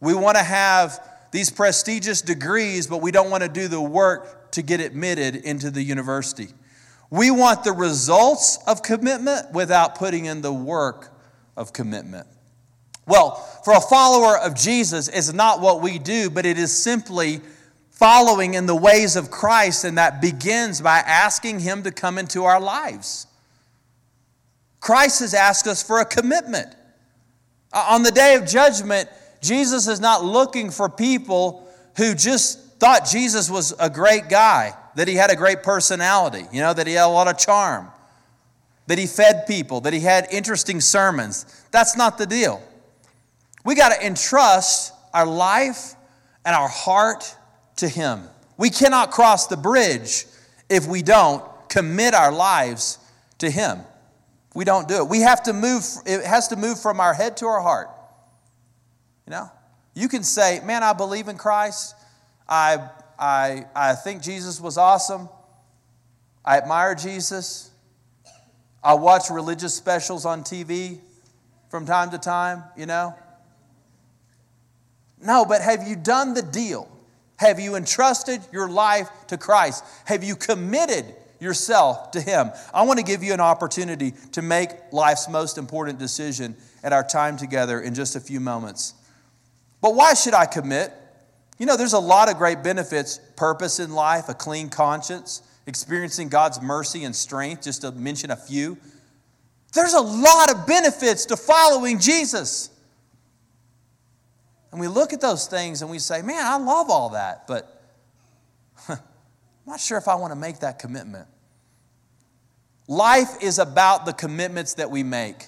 We 0.00 0.14
want 0.14 0.36
to 0.36 0.42
have 0.42 0.98
these 1.30 1.48
prestigious 1.48 2.22
degrees, 2.22 2.88
but 2.88 3.00
we 3.00 3.12
don't 3.12 3.30
want 3.30 3.44
to 3.44 3.48
do 3.48 3.68
the 3.68 3.80
work 3.80 4.37
to 4.52 4.62
get 4.62 4.80
admitted 4.80 5.36
into 5.36 5.70
the 5.70 5.82
university. 5.82 6.48
We 7.10 7.30
want 7.30 7.64
the 7.64 7.72
results 7.72 8.58
of 8.66 8.82
commitment 8.82 9.52
without 9.52 9.94
putting 9.94 10.26
in 10.26 10.42
the 10.42 10.52
work 10.52 11.10
of 11.56 11.72
commitment. 11.72 12.26
Well, 13.06 13.36
for 13.64 13.72
a 13.72 13.80
follower 13.80 14.38
of 14.38 14.54
Jesus, 14.54 15.08
it's 15.08 15.32
not 15.32 15.60
what 15.60 15.80
we 15.80 15.98
do, 15.98 16.28
but 16.28 16.44
it 16.44 16.58
is 16.58 16.76
simply 16.76 17.40
following 17.90 18.54
in 18.54 18.66
the 18.66 18.76
ways 18.76 19.16
of 19.16 19.30
Christ, 19.30 19.84
and 19.84 19.96
that 19.96 20.20
begins 20.20 20.80
by 20.80 20.98
asking 20.98 21.60
Him 21.60 21.82
to 21.84 21.90
come 21.90 22.18
into 22.18 22.44
our 22.44 22.60
lives. 22.60 23.26
Christ 24.80 25.20
has 25.20 25.34
asked 25.34 25.66
us 25.66 25.82
for 25.82 26.00
a 26.00 26.04
commitment. 26.04 26.74
Uh, 27.72 27.86
on 27.90 28.02
the 28.02 28.12
day 28.12 28.34
of 28.34 28.46
judgment, 28.46 29.08
Jesus 29.40 29.88
is 29.88 30.00
not 30.00 30.24
looking 30.24 30.70
for 30.70 30.88
people 30.88 31.66
who 31.96 32.14
just 32.14 32.60
thought 32.78 33.06
Jesus 33.10 33.50
was 33.50 33.74
a 33.78 33.90
great 33.90 34.28
guy, 34.28 34.74
that 34.94 35.08
he 35.08 35.14
had 35.14 35.30
a 35.30 35.36
great 35.36 35.62
personality, 35.62 36.44
you 36.52 36.60
know, 36.60 36.72
that 36.72 36.86
he 36.86 36.94
had 36.94 37.06
a 37.06 37.08
lot 37.08 37.28
of 37.28 37.38
charm, 37.38 37.88
that 38.86 38.98
he 38.98 39.06
fed 39.06 39.46
people, 39.46 39.80
that 39.82 39.92
he 39.92 40.00
had 40.00 40.26
interesting 40.30 40.80
sermons. 40.80 41.64
That's 41.70 41.96
not 41.96 42.18
the 42.18 42.26
deal. 42.26 42.62
We 43.64 43.74
got 43.74 43.90
to 43.90 44.06
entrust 44.06 44.92
our 45.12 45.26
life 45.26 45.94
and 46.44 46.54
our 46.54 46.68
heart 46.68 47.36
to 47.76 47.88
Him. 47.88 48.22
We 48.56 48.70
cannot 48.70 49.10
cross 49.10 49.46
the 49.46 49.56
bridge 49.56 50.24
if 50.68 50.86
we 50.86 51.02
don't 51.02 51.44
commit 51.68 52.14
our 52.14 52.32
lives 52.32 52.98
to 53.38 53.50
Him. 53.50 53.80
We 54.54 54.64
don't 54.64 54.88
do 54.88 54.96
it. 54.96 55.08
We 55.08 55.20
have 55.20 55.42
to 55.42 55.52
move, 55.52 55.84
it 56.06 56.24
has 56.24 56.48
to 56.48 56.56
move 56.56 56.80
from 56.80 57.00
our 57.00 57.14
head 57.14 57.36
to 57.38 57.46
our 57.46 57.60
heart. 57.60 57.90
You 59.26 59.32
know? 59.32 59.50
You 59.94 60.08
can 60.08 60.22
say, 60.22 60.60
man, 60.64 60.82
I 60.82 60.92
believe 60.94 61.28
in 61.28 61.36
Christ. 61.36 61.94
I, 62.48 62.88
I, 63.18 63.66
I 63.74 63.94
think 63.94 64.22
Jesus 64.22 64.60
was 64.60 64.78
awesome. 64.78 65.28
I 66.44 66.56
admire 66.56 66.94
Jesus. 66.94 67.70
I 68.82 68.94
watch 68.94 69.30
religious 69.30 69.74
specials 69.74 70.24
on 70.24 70.42
TV 70.42 70.98
from 71.68 71.84
time 71.84 72.10
to 72.10 72.18
time, 72.18 72.64
you 72.76 72.86
know? 72.86 73.14
No, 75.20 75.44
but 75.44 75.60
have 75.60 75.86
you 75.86 75.96
done 75.96 76.34
the 76.34 76.42
deal? 76.42 76.90
Have 77.36 77.60
you 77.60 77.76
entrusted 77.76 78.40
your 78.52 78.68
life 78.68 79.08
to 79.28 79.36
Christ? 79.36 79.84
Have 80.06 80.24
you 80.24 80.36
committed 80.36 81.04
yourself 81.40 82.12
to 82.12 82.20
Him? 82.20 82.50
I 82.72 82.82
want 82.82 82.98
to 82.98 83.04
give 83.04 83.22
you 83.22 83.32
an 83.32 83.40
opportunity 83.40 84.12
to 84.32 84.42
make 84.42 84.70
life's 84.92 85.28
most 85.28 85.58
important 85.58 85.98
decision 85.98 86.56
at 86.82 86.92
our 86.92 87.06
time 87.06 87.36
together 87.36 87.80
in 87.80 87.94
just 87.94 88.16
a 88.16 88.20
few 88.20 88.40
moments. 88.40 88.94
But 89.80 89.94
why 89.94 90.14
should 90.14 90.34
I 90.34 90.46
commit? 90.46 90.92
You 91.58 91.66
know, 91.66 91.76
there's 91.76 91.92
a 91.92 91.98
lot 91.98 92.30
of 92.30 92.38
great 92.38 92.62
benefits 92.62 93.20
purpose 93.36 93.80
in 93.80 93.92
life, 93.92 94.28
a 94.28 94.34
clean 94.34 94.68
conscience, 94.68 95.42
experiencing 95.66 96.28
God's 96.28 96.62
mercy 96.62 97.04
and 97.04 97.14
strength, 97.14 97.64
just 97.64 97.82
to 97.82 97.92
mention 97.92 98.30
a 98.30 98.36
few. 98.36 98.78
There's 99.74 99.94
a 99.94 100.00
lot 100.00 100.50
of 100.50 100.66
benefits 100.66 101.26
to 101.26 101.36
following 101.36 101.98
Jesus. 101.98 102.70
And 104.70 104.80
we 104.80 104.86
look 104.86 105.12
at 105.12 105.20
those 105.20 105.46
things 105.46 105.82
and 105.82 105.90
we 105.90 105.98
say, 105.98 106.22
man, 106.22 106.44
I 106.44 106.56
love 106.56 106.90
all 106.90 107.10
that, 107.10 107.46
but 107.46 107.82
I'm 108.88 108.98
not 109.66 109.80
sure 109.80 109.98
if 109.98 110.08
I 110.08 110.14
want 110.14 110.32
to 110.32 110.38
make 110.38 110.60
that 110.60 110.78
commitment. 110.78 111.26
Life 112.86 113.42
is 113.42 113.58
about 113.58 114.06
the 114.06 114.12
commitments 114.12 114.74
that 114.74 114.90
we 114.90 115.02
make. 115.02 115.46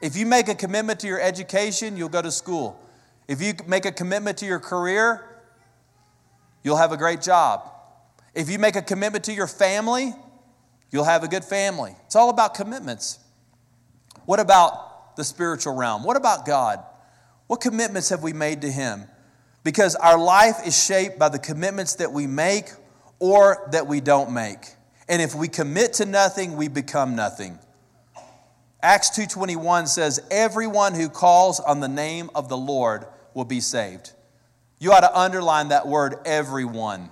If 0.00 0.16
you 0.16 0.26
make 0.26 0.48
a 0.48 0.54
commitment 0.54 1.00
to 1.00 1.06
your 1.06 1.20
education, 1.20 1.96
you'll 1.96 2.08
go 2.08 2.22
to 2.22 2.32
school. 2.32 2.80
If 3.28 3.42
you 3.42 3.54
make 3.66 3.84
a 3.84 3.92
commitment 3.92 4.38
to 4.38 4.46
your 4.46 4.60
career, 4.60 5.24
you'll 6.62 6.76
have 6.76 6.92
a 6.92 6.96
great 6.96 7.20
job. 7.20 7.68
If 8.34 8.50
you 8.50 8.58
make 8.58 8.76
a 8.76 8.82
commitment 8.82 9.24
to 9.24 9.32
your 9.32 9.46
family, 9.46 10.14
you'll 10.90 11.04
have 11.04 11.24
a 11.24 11.28
good 11.28 11.44
family. 11.44 11.96
It's 12.04 12.14
all 12.14 12.30
about 12.30 12.54
commitments. 12.54 13.18
What 14.26 14.40
about 14.40 15.16
the 15.16 15.24
spiritual 15.24 15.74
realm? 15.74 16.04
What 16.04 16.16
about 16.16 16.46
God? 16.46 16.84
What 17.46 17.60
commitments 17.60 18.10
have 18.10 18.22
we 18.22 18.32
made 18.32 18.62
to 18.62 18.70
Him? 18.70 19.04
Because 19.64 19.96
our 19.96 20.18
life 20.18 20.66
is 20.66 20.80
shaped 20.80 21.18
by 21.18 21.28
the 21.28 21.38
commitments 21.38 21.96
that 21.96 22.12
we 22.12 22.26
make 22.26 22.70
or 23.18 23.68
that 23.72 23.86
we 23.86 24.00
don't 24.00 24.32
make. 24.32 24.74
And 25.08 25.22
if 25.22 25.34
we 25.34 25.48
commit 25.48 25.94
to 25.94 26.06
nothing, 26.06 26.56
we 26.56 26.68
become 26.68 27.16
nothing. 27.16 27.58
Acts 28.82 29.10
2:21 29.10 29.88
says 29.88 30.20
everyone 30.30 30.94
who 30.94 31.08
calls 31.08 31.58
on 31.58 31.80
the 31.80 31.88
name 31.88 32.30
of 32.34 32.48
the 32.48 32.56
Lord 32.56 33.06
will 33.36 33.44
be 33.44 33.60
saved. 33.60 34.12
You 34.78 34.92
ought 34.92 35.00
to 35.00 35.16
underline 35.16 35.68
that 35.68 35.86
word, 35.86 36.16
everyone. 36.24 37.10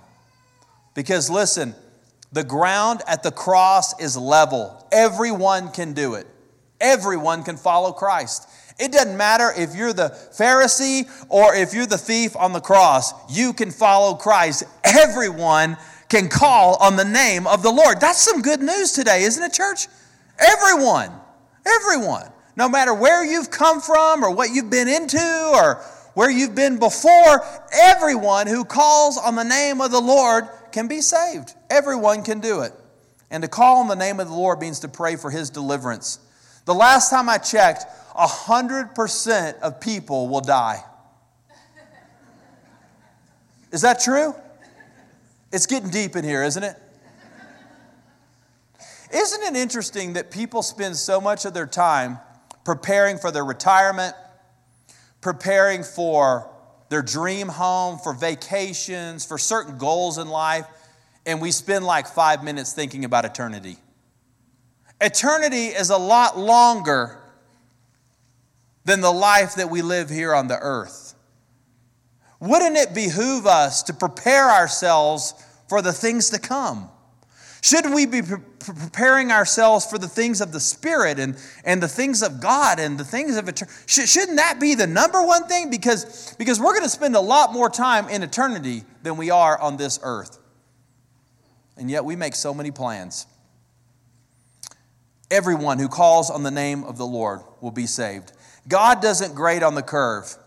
Because 0.95 1.29
listen, 1.29 1.75
the 2.33 2.43
ground 2.43 3.01
at 3.07 3.21
the 3.21 3.31
cross 3.31 3.97
is 4.01 4.17
level. 4.17 4.87
Everyone 4.91 5.71
can 5.71 5.93
do 5.93 6.15
it. 6.15 6.25
Everyone 6.81 7.43
can 7.43 7.57
follow 7.57 7.91
Christ. 7.91 8.49
It 8.79 8.91
doesn't 8.91 9.15
matter 9.15 9.53
if 9.55 9.75
you're 9.75 9.93
the 9.93 10.09
Pharisee 10.37 11.07
or 11.29 11.55
if 11.55 11.73
you're 11.73 11.85
the 11.85 11.97
thief 11.97 12.35
on 12.35 12.53
the 12.53 12.59
cross, 12.59 13.13
you 13.33 13.53
can 13.53 13.71
follow 13.71 14.15
Christ. 14.15 14.63
Everyone 14.83 15.77
can 16.09 16.27
call 16.27 16.75
on 16.77 16.95
the 16.95 17.05
name 17.05 17.45
of 17.45 17.61
the 17.61 17.71
Lord. 17.71 18.01
That's 18.01 18.19
some 18.19 18.41
good 18.41 18.61
news 18.61 18.93
today, 18.93 19.23
isn't 19.23 19.41
it, 19.41 19.53
church? 19.53 19.87
Everyone, 20.39 21.11
everyone, 21.65 22.29
no 22.55 22.67
matter 22.67 22.93
where 22.93 23.23
you've 23.23 23.51
come 23.51 23.79
from 23.79 24.23
or 24.23 24.31
what 24.31 24.49
you've 24.49 24.69
been 24.69 24.87
into 24.87 25.51
or 25.53 25.81
where 26.15 26.29
you've 26.29 26.55
been 26.55 26.79
before, 26.79 27.45
everyone 27.71 28.47
who 28.47 28.65
calls 28.65 29.17
on 29.17 29.35
the 29.35 29.43
name 29.43 29.79
of 29.81 29.91
the 29.91 30.01
Lord 30.01 30.45
can 30.71 30.87
be 30.87 31.01
saved. 31.01 31.53
Everyone 31.69 32.23
can 32.23 32.39
do 32.39 32.61
it. 32.61 32.73
And 33.29 33.43
to 33.43 33.49
call 33.49 33.81
on 33.81 33.87
the 33.87 33.95
name 33.95 34.19
of 34.19 34.27
the 34.27 34.33
Lord 34.33 34.59
means 34.59 34.79
to 34.79 34.87
pray 34.87 35.17
for 35.17 35.29
his 35.29 35.49
deliverance. 35.49 36.19
The 36.65 36.73
last 36.73 37.09
time 37.09 37.29
I 37.29 37.37
checked, 37.37 37.85
100% 38.15 39.59
of 39.59 39.79
people 39.79 40.29
will 40.29 40.41
die. 40.41 40.83
Is 43.71 43.81
that 43.81 43.99
true? 43.99 44.33
It's 45.51 45.65
getting 45.65 45.89
deep 45.89 46.15
in 46.15 46.23
here, 46.23 46.43
isn't 46.43 46.63
it? 46.63 46.77
Isn't 49.13 49.43
it 49.43 49.55
interesting 49.59 50.13
that 50.13 50.31
people 50.31 50.61
spend 50.61 50.95
so 50.95 51.19
much 51.19 51.45
of 51.45 51.53
their 51.53 51.67
time 51.67 52.19
preparing 52.63 53.17
for 53.17 53.31
their 53.31 53.45
retirement, 53.45 54.15
preparing 55.25 55.81
for 55.81 56.47
their 56.89 57.01
dream 57.01 57.47
home, 57.47 57.97
for 57.97 58.13
vacations, 58.13 59.25
for 59.25 59.39
certain 59.39 59.75
goals 59.75 60.19
in 60.19 60.29
life, 60.29 60.67
and 61.25 61.41
we 61.41 61.49
spend 61.49 61.83
like 61.83 62.05
five 62.05 62.43
minutes 62.43 62.73
thinking 62.73 63.03
about 63.03 63.25
eternity? 63.25 63.77
Eternity 65.01 65.69
is 65.69 65.89
a 65.89 65.97
lot 65.97 66.37
longer 66.37 67.17
than 68.83 69.01
the 69.01 69.09
life 69.09 69.55
that 69.55 69.67
we 69.67 69.81
live 69.81 70.11
here 70.11 70.35
on 70.35 70.47
the 70.47 70.59
earth. 70.59 71.15
Wouldn't 72.39 72.77
it 72.77 72.93
behoove 72.93 73.47
us 73.47 73.81
to 73.81 73.95
prepare 73.95 74.51
ourselves 74.51 75.33
for 75.67 75.81
the 75.81 75.91
things 75.91 76.29
to 76.29 76.39
come? 76.39 76.87
Should 77.65 77.91
we 77.95 78.05
be 78.05 78.21
pre- 78.21 78.37
preparing 78.59 79.31
ourselves 79.31 79.87
for 79.87 79.97
the 79.97 80.07
things 80.07 80.39
of 80.39 80.51
the 80.51 80.59
Spirit 80.59 81.17
and, 81.17 81.35
and 81.63 81.81
the 81.81 81.87
things 81.87 82.21
of 82.21 82.39
God 82.39 82.79
and 82.79 82.95
the 82.95 83.03
things 83.03 83.37
of 83.37 83.49
eternity? 83.49 83.75
Sh- 83.87 84.07
shouldn't 84.07 84.37
that 84.37 84.59
be 84.59 84.75
the 84.75 84.85
number 84.85 85.19
one 85.25 85.47
thing? 85.47 85.71
Because, 85.71 86.35
because 86.35 86.59
we're 86.59 86.73
going 86.73 86.83
to 86.83 86.89
spend 86.89 87.15
a 87.15 87.19
lot 87.19 87.53
more 87.53 87.67
time 87.67 88.07
in 88.07 88.21
eternity 88.21 88.83
than 89.01 89.17
we 89.17 89.31
are 89.31 89.59
on 89.59 89.77
this 89.77 89.99
earth. 90.03 90.37
And 91.75 91.89
yet 91.89 92.05
we 92.05 92.15
make 92.15 92.35
so 92.35 92.53
many 92.53 92.69
plans. 92.69 93.25
Everyone 95.31 95.79
who 95.79 95.87
calls 95.87 96.29
on 96.29 96.43
the 96.43 96.51
name 96.51 96.83
of 96.83 96.99
the 96.99 97.07
Lord 97.07 97.39
will 97.61 97.71
be 97.71 97.87
saved. 97.87 98.31
God 98.67 99.01
doesn't 99.01 99.33
grade 99.33 99.63
on 99.63 99.73
the 99.73 99.81
curve. 99.81 100.37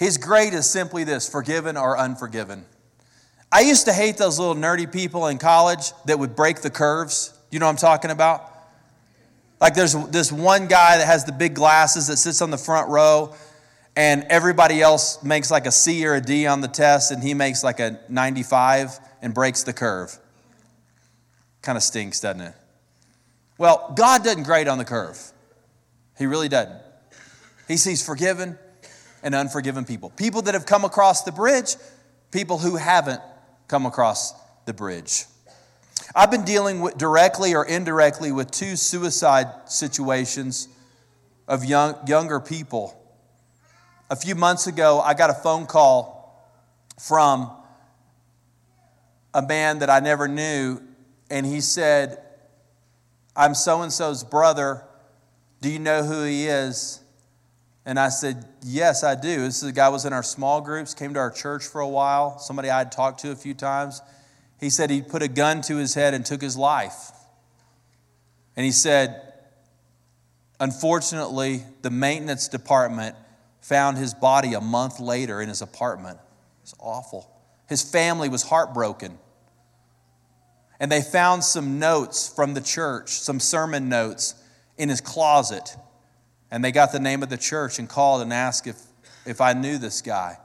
His 0.00 0.18
grade 0.18 0.52
is 0.52 0.68
simply 0.68 1.04
this 1.04 1.28
forgiven 1.28 1.76
or 1.76 1.96
unforgiven. 1.96 2.66
I 3.50 3.60
used 3.60 3.86
to 3.86 3.92
hate 3.92 4.16
those 4.16 4.38
little 4.38 4.54
nerdy 4.54 4.90
people 4.90 5.28
in 5.28 5.38
college 5.38 5.92
that 6.06 6.18
would 6.18 6.34
break 6.34 6.60
the 6.60 6.70
curves. 6.70 7.32
You 7.50 7.58
know 7.58 7.66
what 7.66 7.70
I'm 7.70 7.76
talking 7.76 8.10
about? 8.10 8.52
Like 9.60 9.74
there's 9.74 9.94
this 10.08 10.30
one 10.30 10.66
guy 10.66 10.98
that 10.98 11.06
has 11.06 11.24
the 11.24 11.32
big 11.32 11.54
glasses 11.54 12.08
that 12.08 12.16
sits 12.18 12.42
on 12.42 12.50
the 12.50 12.58
front 12.58 12.90
row, 12.90 13.34
and 13.94 14.24
everybody 14.28 14.82
else 14.82 15.22
makes 15.22 15.50
like 15.50 15.66
a 15.66 15.70
C 15.70 16.06
or 16.06 16.14
a 16.14 16.20
D 16.20 16.46
on 16.46 16.60
the 16.60 16.68
test, 16.68 17.10
and 17.10 17.22
he 17.22 17.32
makes 17.32 17.64
like 17.64 17.80
a 17.80 17.98
95 18.08 18.98
and 19.22 19.32
breaks 19.32 19.62
the 19.62 19.72
curve. 19.72 20.18
Kind 21.62 21.76
of 21.76 21.82
stinks, 21.82 22.20
doesn't 22.20 22.42
it? 22.42 22.54
Well, 23.58 23.94
God 23.96 24.22
doesn't 24.22 24.42
grade 24.42 24.68
on 24.68 24.76
the 24.76 24.84
curve. 24.84 25.18
He 26.18 26.26
really 26.26 26.48
doesn't. 26.48 26.80
He 27.68 27.78
sees 27.78 28.04
forgiven 28.04 28.58
and 29.22 29.34
unforgiven 29.34 29.84
people. 29.84 30.10
People 30.10 30.42
that 30.42 30.54
have 30.54 30.66
come 30.66 30.84
across 30.84 31.22
the 31.22 31.32
bridge, 31.32 31.76
people 32.30 32.58
who 32.58 32.76
haven't 32.76 33.20
come 33.68 33.86
across 33.86 34.34
the 34.64 34.72
bridge. 34.72 35.24
I've 36.14 36.30
been 36.30 36.44
dealing 36.44 36.80
with 36.80 36.96
directly 36.96 37.54
or 37.54 37.64
indirectly 37.64 38.32
with 38.32 38.50
two 38.50 38.76
suicide 38.76 39.46
situations 39.66 40.68
of 41.48 41.64
young, 41.64 41.96
younger 42.06 42.40
people. 42.40 43.00
A 44.08 44.16
few 44.16 44.34
months 44.34 44.66
ago, 44.66 45.00
I 45.00 45.14
got 45.14 45.30
a 45.30 45.34
phone 45.34 45.66
call 45.66 46.16
from 46.98 47.50
a 49.34 49.42
man 49.42 49.80
that 49.80 49.90
I 49.90 50.00
never 50.00 50.28
knew, 50.28 50.80
and 51.30 51.44
he 51.44 51.60
said, 51.60 52.22
I'm 53.36 53.54
so 53.54 53.82
and 53.82 53.92
so's 53.92 54.24
brother. 54.24 54.84
Do 55.60 55.68
you 55.68 55.78
know 55.78 56.02
who 56.04 56.24
he 56.24 56.46
is? 56.46 57.00
And 57.86 58.00
I 58.00 58.08
said, 58.08 58.44
Yes, 58.62 59.04
I 59.04 59.14
do. 59.14 59.42
This 59.42 59.62
guy 59.70 59.88
was 59.88 60.04
in 60.04 60.12
our 60.12 60.24
small 60.24 60.60
groups, 60.60 60.92
came 60.92 61.14
to 61.14 61.20
our 61.20 61.30
church 61.30 61.64
for 61.64 61.80
a 61.80 61.88
while, 61.88 62.38
somebody 62.38 62.68
I 62.68 62.78
had 62.78 62.92
talked 62.92 63.20
to 63.20 63.30
a 63.30 63.36
few 63.36 63.54
times. 63.54 64.02
He 64.58 64.70
said 64.70 64.90
he 64.90 65.00
put 65.00 65.22
a 65.22 65.28
gun 65.28 65.62
to 65.62 65.76
his 65.76 65.94
head 65.94 66.12
and 66.12 66.26
took 66.26 66.42
his 66.42 66.56
life. 66.56 67.12
And 68.56 68.66
he 68.66 68.72
said, 68.72 69.22
Unfortunately, 70.58 71.62
the 71.82 71.90
maintenance 71.90 72.48
department 72.48 73.14
found 73.60 73.98
his 73.98 74.14
body 74.14 74.54
a 74.54 74.60
month 74.60 74.98
later 74.98 75.40
in 75.40 75.48
his 75.48 75.62
apartment. 75.62 76.18
It's 76.62 76.74
awful. 76.80 77.30
His 77.68 77.82
family 77.82 78.28
was 78.28 78.42
heartbroken. 78.42 79.18
And 80.80 80.90
they 80.90 81.02
found 81.02 81.44
some 81.44 81.78
notes 81.78 82.28
from 82.28 82.54
the 82.54 82.60
church, 82.60 83.10
some 83.10 83.38
sermon 83.38 83.88
notes 83.88 84.34
in 84.76 84.88
his 84.88 85.00
closet. 85.00 85.76
And 86.50 86.64
they 86.64 86.72
got 86.72 86.92
the 86.92 87.00
name 87.00 87.22
of 87.22 87.28
the 87.28 87.36
church 87.36 87.78
and 87.78 87.88
called 87.88 88.22
and 88.22 88.32
asked 88.32 88.66
if, 88.66 88.80
if 89.24 89.40
I 89.40 89.52
knew 89.52 89.78
this 89.78 90.02
guy. 90.02 90.38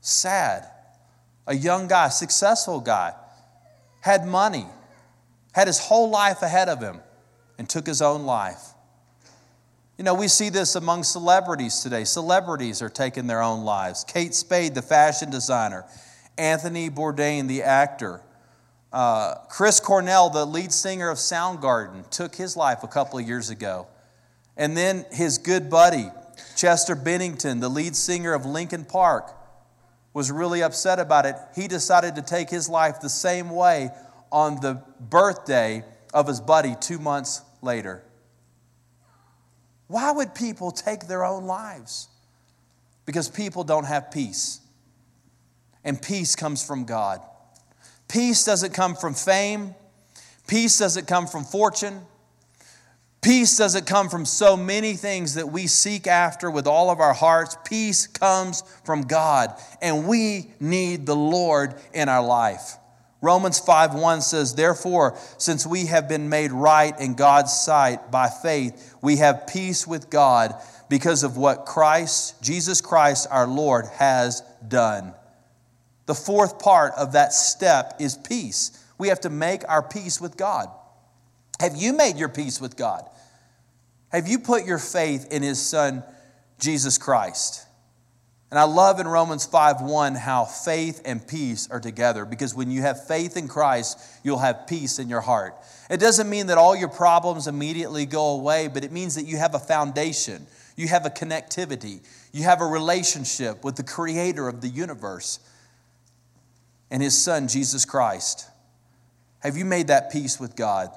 Sad. 0.00 0.66
A 1.46 1.54
young 1.54 1.88
guy, 1.88 2.08
successful 2.08 2.80
guy, 2.80 3.14
had 4.00 4.26
money, 4.26 4.66
had 5.52 5.66
his 5.66 5.78
whole 5.78 6.10
life 6.10 6.42
ahead 6.42 6.68
of 6.68 6.80
him, 6.80 7.00
and 7.58 7.68
took 7.68 7.86
his 7.86 8.02
own 8.02 8.24
life. 8.24 8.60
You 9.98 10.04
know, 10.04 10.14
we 10.14 10.28
see 10.28 10.48
this 10.48 10.74
among 10.74 11.04
celebrities 11.04 11.80
today. 11.80 12.04
Celebrities 12.04 12.82
are 12.82 12.88
taking 12.88 13.26
their 13.26 13.42
own 13.42 13.64
lives. 13.64 14.04
Kate 14.04 14.34
Spade, 14.34 14.74
the 14.74 14.82
fashion 14.82 15.30
designer, 15.30 15.84
Anthony 16.38 16.90
Bourdain, 16.90 17.46
the 17.46 17.62
actor, 17.62 18.20
uh, 18.92 19.36
Chris 19.48 19.80
Cornell, 19.80 20.30
the 20.30 20.44
lead 20.44 20.72
singer 20.72 21.08
of 21.08 21.18
Soundgarden, 21.18 22.08
took 22.10 22.34
his 22.34 22.56
life 22.56 22.82
a 22.82 22.88
couple 22.88 23.18
of 23.18 23.26
years 23.26 23.50
ago. 23.50 23.86
And 24.56 24.76
then 24.76 25.06
his 25.10 25.38
good 25.38 25.70
buddy, 25.70 26.10
Chester 26.56 26.94
Bennington, 26.94 27.60
the 27.60 27.68
lead 27.68 27.96
singer 27.96 28.34
of 28.34 28.44
Linkin 28.44 28.84
Park, 28.84 29.34
was 30.14 30.30
really 30.30 30.62
upset 30.62 30.98
about 30.98 31.26
it. 31.26 31.36
He 31.54 31.68
decided 31.68 32.16
to 32.16 32.22
take 32.22 32.50
his 32.50 32.68
life 32.68 33.00
the 33.00 33.08
same 33.08 33.50
way 33.50 33.90
on 34.30 34.60
the 34.60 34.82
birthday 35.00 35.84
of 36.12 36.26
his 36.26 36.40
buddy 36.40 36.74
two 36.80 36.98
months 36.98 37.42
later. 37.62 38.02
Why 39.86 40.10
would 40.10 40.34
people 40.34 40.70
take 40.70 41.06
their 41.06 41.24
own 41.24 41.44
lives? 41.44 42.08
Because 43.04 43.28
people 43.28 43.64
don't 43.64 43.84
have 43.84 44.10
peace. 44.10 44.60
And 45.84 46.00
peace 46.00 46.36
comes 46.36 46.64
from 46.64 46.84
God. 46.84 47.20
Peace 48.08 48.44
doesn't 48.44 48.72
come 48.72 48.94
from 48.94 49.14
fame. 49.14 49.74
Peace 50.46 50.78
doesn't 50.78 51.06
come 51.06 51.26
from 51.26 51.44
fortune. 51.44 52.02
Peace 53.22 53.56
doesn't 53.56 53.86
come 53.86 54.08
from 54.08 54.26
so 54.26 54.56
many 54.56 54.94
things 54.94 55.34
that 55.34 55.52
we 55.52 55.68
seek 55.68 56.08
after 56.08 56.50
with 56.50 56.66
all 56.66 56.90
of 56.90 56.98
our 56.98 57.14
hearts. 57.14 57.56
Peace 57.62 58.08
comes 58.08 58.64
from 58.82 59.02
God, 59.02 59.54
and 59.80 60.08
we 60.08 60.50
need 60.58 61.06
the 61.06 61.14
Lord 61.14 61.76
in 61.94 62.08
our 62.08 62.22
life. 62.22 62.78
Romans 63.20 63.60
5:1 63.60 64.22
says, 64.22 64.56
"Therefore, 64.56 65.14
since 65.38 65.64
we 65.64 65.86
have 65.86 66.08
been 66.08 66.28
made 66.28 66.50
right 66.50 66.98
in 66.98 67.14
God's 67.14 67.52
sight 67.52 68.10
by 68.10 68.28
faith, 68.28 68.96
we 69.00 69.18
have 69.18 69.46
peace 69.46 69.86
with 69.86 70.10
God 70.10 70.60
because 70.88 71.22
of 71.22 71.36
what 71.36 71.64
Christ, 71.64 72.42
Jesus 72.42 72.80
Christ 72.80 73.28
our 73.30 73.46
Lord 73.46 73.86
has 73.98 74.42
done." 74.66 75.14
The 76.06 76.16
fourth 76.16 76.58
part 76.58 76.94
of 76.94 77.12
that 77.12 77.32
step 77.32 77.94
is 78.00 78.16
peace. 78.16 78.72
We 78.98 79.06
have 79.06 79.20
to 79.20 79.30
make 79.30 79.62
our 79.68 79.82
peace 79.82 80.20
with 80.20 80.36
God. 80.36 80.68
Have 81.62 81.76
you 81.76 81.92
made 81.92 82.16
your 82.16 82.28
peace 82.28 82.60
with 82.60 82.76
God? 82.76 83.08
Have 84.08 84.26
you 84.26 84.40
put 84.40 84.66
your 84.66 84.80
faith 84.80 85.28
in 85.30 85.44
His 85.44 85.62
Son, 85.62 86.02
Jesus 86.58 86.98
Christ? 86.98 87.64
And 88.50 88.58
I 88.58 88.64
love 88.64 88.98
in 88.98 89.06
Romans 89.06 89.46
5 89.46 89.80
1 89.80 90.16
how 90.16 90.44
faith 90.44 91.00
and 91.04 91.24
peace 91.24 91.68
are 91.70 91.78
together 91.78 92.24
because 92.24 92.52
when 92.52 92.72
you 92.72 92.82
have 92.82 93.06
faith 93.06 93.36
in 93.36 93.46
Christ, 93.46 93.96
you'll 94.24 94.40
have 94.40 94.66
peace 94.66 94.98
in 94.98 95.08
your 95.08 95.20
heart. 95.20 95.54
It 95.88 95.98
doesn't 95.98 96.28
mean 96.28 96.48
that 96.48 96.58
all 96.58 96.74
your 96.74 96.88
problems 96.88 97.46
immediately 97.46 98.06
go 98.06 98.30
away, 98.30 98.66
but 98.66 98.82
it 98.82 98.90
means 98.90 99.14
that 99.14 99.26
you 99.26 99.36
have 99.36 99.54
a 99.54 99.60
foundation. 99.60 100.48
You 100.74 100.88
have 100.88 101.06
a 101.06 101.10
connectivity. 101.10 102.00
You 102.32 102.42
have 102.42 102.60
a 102.60 102.66
relationship 102.66 103.62
with 103.62 103.76
the 103.76 103.84
creator 103.84 104.48
of 104.48 104.62
the 104.62 104.68
universe 104.68 105.38
and 106.90 107.00
his 107.00 107.16
son, 107.16 107.46
Jesus 107.46 107.84
Christ. 107.84 108.48
Have 109.38 109.56
you 109.56 109.64
made 109.64 109.86
that 109.86 110.10
peace 110.10 110.40
with 110.40 110.56
God? 110.56 110.90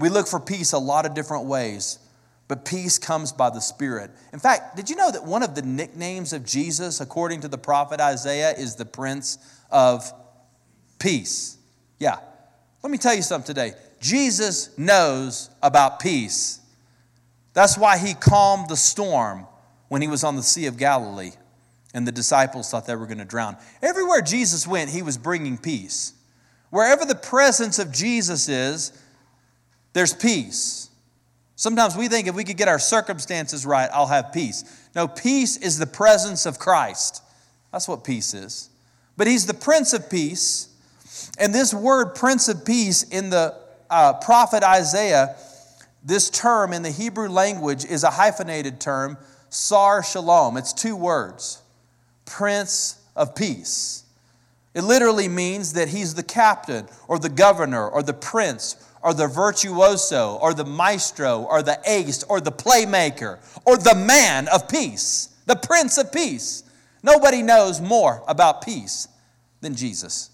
We 0.00 0.08
look 0.08 0.26
for 0.26 0.40
peace 0.40 0.72
a 0.72 0.78
lot 0.78 1.04
of 1.04 1.12
different 1.12 1.44
ways, 1.44 1.98
but 2.48 2.64
peace 2.64 2.98
comes 2.98 3.32
by 3.32 3.50
the 3.50 3.60
Spirit. 3.60 4.10
In 4.32 4.38
fact, 4.38 4.74
did 4.74 4.88
you 4.88 4.96
know 4.96 5.10
that 5.10 5.24
one 5.24 5.42
of 5.42 5.54
the 5.54 5.62
nicknames 5.62 6.32
of 6.32 6.44
Jesus, 6.44 7.00
according 7.02 7.42
to 7.42 7.48
the 7.48 7.58
prophet 7.58 8.00
Isaiah, 8.00 8.52
is 8.52 8.76
the 8.76 8.86
Prince 8.86 9.38
of 9.70 10.10
Peace? 10.98 11.58
Yeah. 11.98 12.18
Let 12.82 12.90
me 12.90 12.96
tell 12.96 13.14
you 13.14 13.20
something 13.20 13.54
today. 13.54 13.74
Jesus 14.00 14.76
knows 14.78 15.50
about 15.62 16.00
peace. 16.00 16.60
That's 17.52 17.76
why 17.76 17.98
he 17.98 18.14
calmed 18.14 18.70
the 18.70 18.76
storm 18.76 19.46
when 19.88 20.00
he 20.00 20.08
was 20.08 20.24
on 20.24 20.36
the 20.36 20.42
Sea 20.42 20.64
of 20.64 20.78
Galilee 20.78 21.32
and 21.92 22.06
the 22.06 22.12
disciples 22.12 22.70
thought 22.70 22.86
they 22.86 22.96
were 22.96 23.06
going 23.06 23.18
to 23.18 23.24
drown. 23.24 23.56
Everywhere 23.82 24.22
Jesus 24.22 24.66
went, 24.66 24.90
he 24.90 25.02
was 25.02 25.18
bringing 25.18 25.58
peace. 25.58 26.14
Wherever 26.70 27.04
the 27.04 27.16
presence 27.16 27.78
of 27.78 27.92
Jesus 27.92 28.48
is, 28.48 28.92
there's 29.92 30.14
peace. 30.14 30.88
Sometimes 31.56 31.96
we 31.96 32.08
think 32.08 32.26
if 32.26 32.34
we 32.34 32.44
could 32.44 32.56
get 32.56 32.68
our 32.68 32.78
circumstances 32.78 33.66
right, 33.66 33.90
I'll 33.92 34.06
have 34.06 34.32
peace. 34.32 34.88
No, 34.94 35.06
peace 35.06 35.56
is 35.56 35.78
the 35.78 35.86
presence 35.86 36.46
of 36.46 36.58
Christ. 36.58 37.22
That's 37.72 37.86
what 37.86 38.04
peace 38.04 38.34
is. 38.34 38.70
But 39.16 39.26
he's 39.26 39.46
the 39.46 39.54
Prince 39.54 39.92
of 39.92 40.08
Peace. 40.08 40.68
And 41.38 41.54
this 41.54 41.74
word, 41.74 42.14
Prince 42.14 42.48
of 42.48 42.64
Peace, 42.64 43.02
in 43.02 43.30
the 43.30 43.54
uh, 43.90 44.14
prophet 44.14 44.62
Isaiah, 44.62 45.36
this 46.02 46.30
term 46.30 46.72
in 46.72 46.82
the 46.82 46.90
Hebrew 46.90 47.28
language 47.28 47.84
is 47.84 48.04
a 48.04 48.10
hyphenated 48.10 48.80
term, 48.80 49.18
Sar 49.50 50.02
Shalom. 50.02 50.56
It's 50.56 50.72
two 50.72 50.96
words 50.96 51.62
Prince 52.24 53.00
of 53.14 53.34
Peace. 53.34 54.04
It 54.72 54.82
literally 54.82 55.28
means 55.28 55.72
that 55.74 55.88
he's 55.88 56.14
the 56.14 56.22
captain 56.22 56.86
or 57.08 57.18
the 57.18 57.28
governor 57.28 57.88
or 57.88 58.02
the 58.02 58.14
prince 58.14 58.76
or 59.02 59.14
the 59.14 59.26
virtuoso 59.26 60.38
or 60.40 60.54
the 60.54 60.64
maestro 60.64 61.42
or 61.42 61.62
the 61.62 61.78
ace 61.86 62.22
or 62.24 62.40
the 62.40 62.52
playmaker 62.52 63.38
or 63.64 63.76
the 63.76 63.94
man 63.94 64.48
of 64.48 64.68
peace, 64.68 65.28
the 65.46 65.56
prince 65.56 65.98
of 65.98 66.12
peace. 66.12 66.64
Nobody 67.02 67.42
knows 67.42 67.80
more 67.80 68.22
about 68.28 68.62
peace 68.62 69.08
than 69.60 69.74
Jesus. 69.74 70.30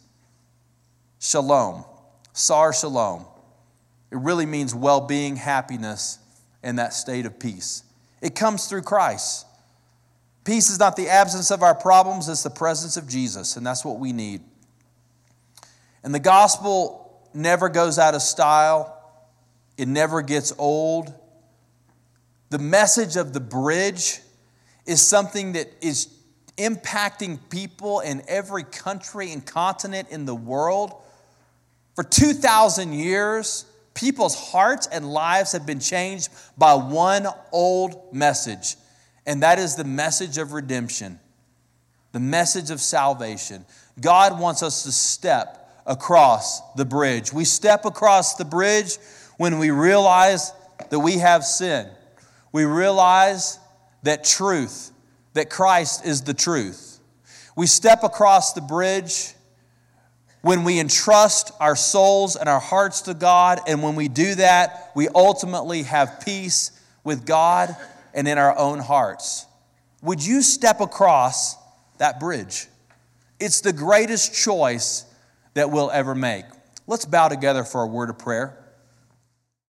Shalom, 1.20 1.84
Sar 2.32 2.72
Shalom. 2.72 3.24
It 4.10 4.18
really 4.18 4.46
means 4.46 4.74
well 4.74 5.00
being, 5.00 5.36
happiness, 5.36 6.18
and 6.62 6.78
that 6.78 6.92
state 6.92 7.26
of 7.26 7.38
peace. 7.38 7.82
It 8.20 8.34
comes 8.34 8.66
through 8.66 8.82
Christ. 8.82 9.46
Peace 10.44 10.70
is 10.70 10.78
not 10.78 10.96
the 10.96 11.08
absence 11.08 11.50
of 11.50 11.62
our 11.62 11.74
problems, 11.74 12.28
it's 12.28 12.44
the 12.44 12.50
presence 12.50 12.96
of 12.96 13.08
Jesus, 13.08 13.56
and 13.56 13.66
that's 13.66 13.84
what 13.84 13.98
we 13.98 14.12
need. 14.12 14.42
And 16.04 16.14
the 16.14 16.20
gospel 16.20 17.05
never 17.36 17.68
goes 17.68 17.98
out 17.98 18.14
of 18.14 18.22
style, 18.22 18.92
it 19.76 19.88
never 19.88 20.22
gets 20.22 20.52
old. 20.58 21.12
The 22.50 22.58
message 22.58 23.16
of 23.16 23.32
the 23.32 23.40
bridge 23.40 24.20
is 24.86 25.02
something 25.02 25.52
that 25.52 25.68
is 25.80 26.08
impacting 26.56 27.38
people 27.50 28.00
in 28.00 28.22
every 28.28 28.64
country 28.64 29.32
and 29.32 29.44
continent 29.44 30.08
in 30.10 30.24
the 30.24 30.34
world. 30.34 30.94
For 31.94 32.04
2,000 32.04 32.92
years, 32.92 33.66
people's 33.94 34.34
hearts 34.34 34.86
and 34.86 35.12
lives 35.12 35.52
have 35.52 35.66
been 35.66 35.80
changed 35.80 36.30
by 36.56 36.74
one 36.74 37.26
old 37.52 38.14
message 38.14 38.76
and 39.26 39.42
that 39.42 39.58
is 39.58 39.74
the 39.74 39.84
message 39.84 40.38
of 40.38 40.52
redemption, 40.52 41.18
the 42.12 42.20
message 42.20 42.70
of 42.70 42.80
salvation. 42.80 43.66
God 44.00 44.38
wants 44.38 44.62
us 44.62 44.84
to 44.84 44.92
step 44.92 45.65
across 45.86 46.60
the 46.74 46.84
bridge. 46.84 47.32
We 47.32 47.44
step 47.44 47.84
across 47.84 48.34
the 48.34 48.44
bridge 48.44 48.98
when 49.36 49.58
we 49.58 49.70
realize 49.70 50.52
that 50.90 50.98
we 50.98 51.18
have 51.18 51.44
sin. 51.44 51.88
We 52.52 52.64
realize 52.64 53.58
that 54.02 54.24
truth, 54.24 54.92
that 55.34 55.50
Christ 55.50 56.04
is 56.04 56.22
the 56.22 56.34
truth. 56.34 57.00
We 57.54 57.66
step 57.66 58.02
across 58.02 58.52
the 58.52 58.60
bridge 58.60 59.34
when 60.42 60.62
we 60.62 60.78
entrust 60.78 61.50
our 61.58 61.74
souls 61.74 62.36
and 62.36 62.48
our 62.48 62.60
hearts 62.60 63.00
to 63.02 63.14
God, 63.14 63.60
and 63.66 63.82
when 63.82 63.96
we 63.96 64.06
do 64.06 64.36
that, 64.36 64.92
we 64.94 65.08
ultimately 65.08 65.82
have 65.82 66.20
peace 66.24 66.70
with 67.02 67.26
God 67.26 67.74
and 68.14 68.28
in 68.28 68.38
our 68.38 68.56
own 68.56 68.78
hearts. 68.78 69.46
Would 70.02 70.24
you 70.24 70.42
step 70.42 70.80
across 70.80 71.56
that 71.98 72.20
bridge? 72.20 72.68
It's 73.40 73.60
the 73.60 73.72
greatest 73.72 74.34
choice 74.34 75.04
that 75.56 75.70
we'll 75.70 75.90
ever 75.90 76.14
make. 76.14 76.44
Let's 76.86 77.06
bow 77.06 77.28
together 77.28 77.64
for 77.64 77.82
a 77.82 77.86
word 77.86 78.10
of 78.10 78.18
prayer. 78.18 78.65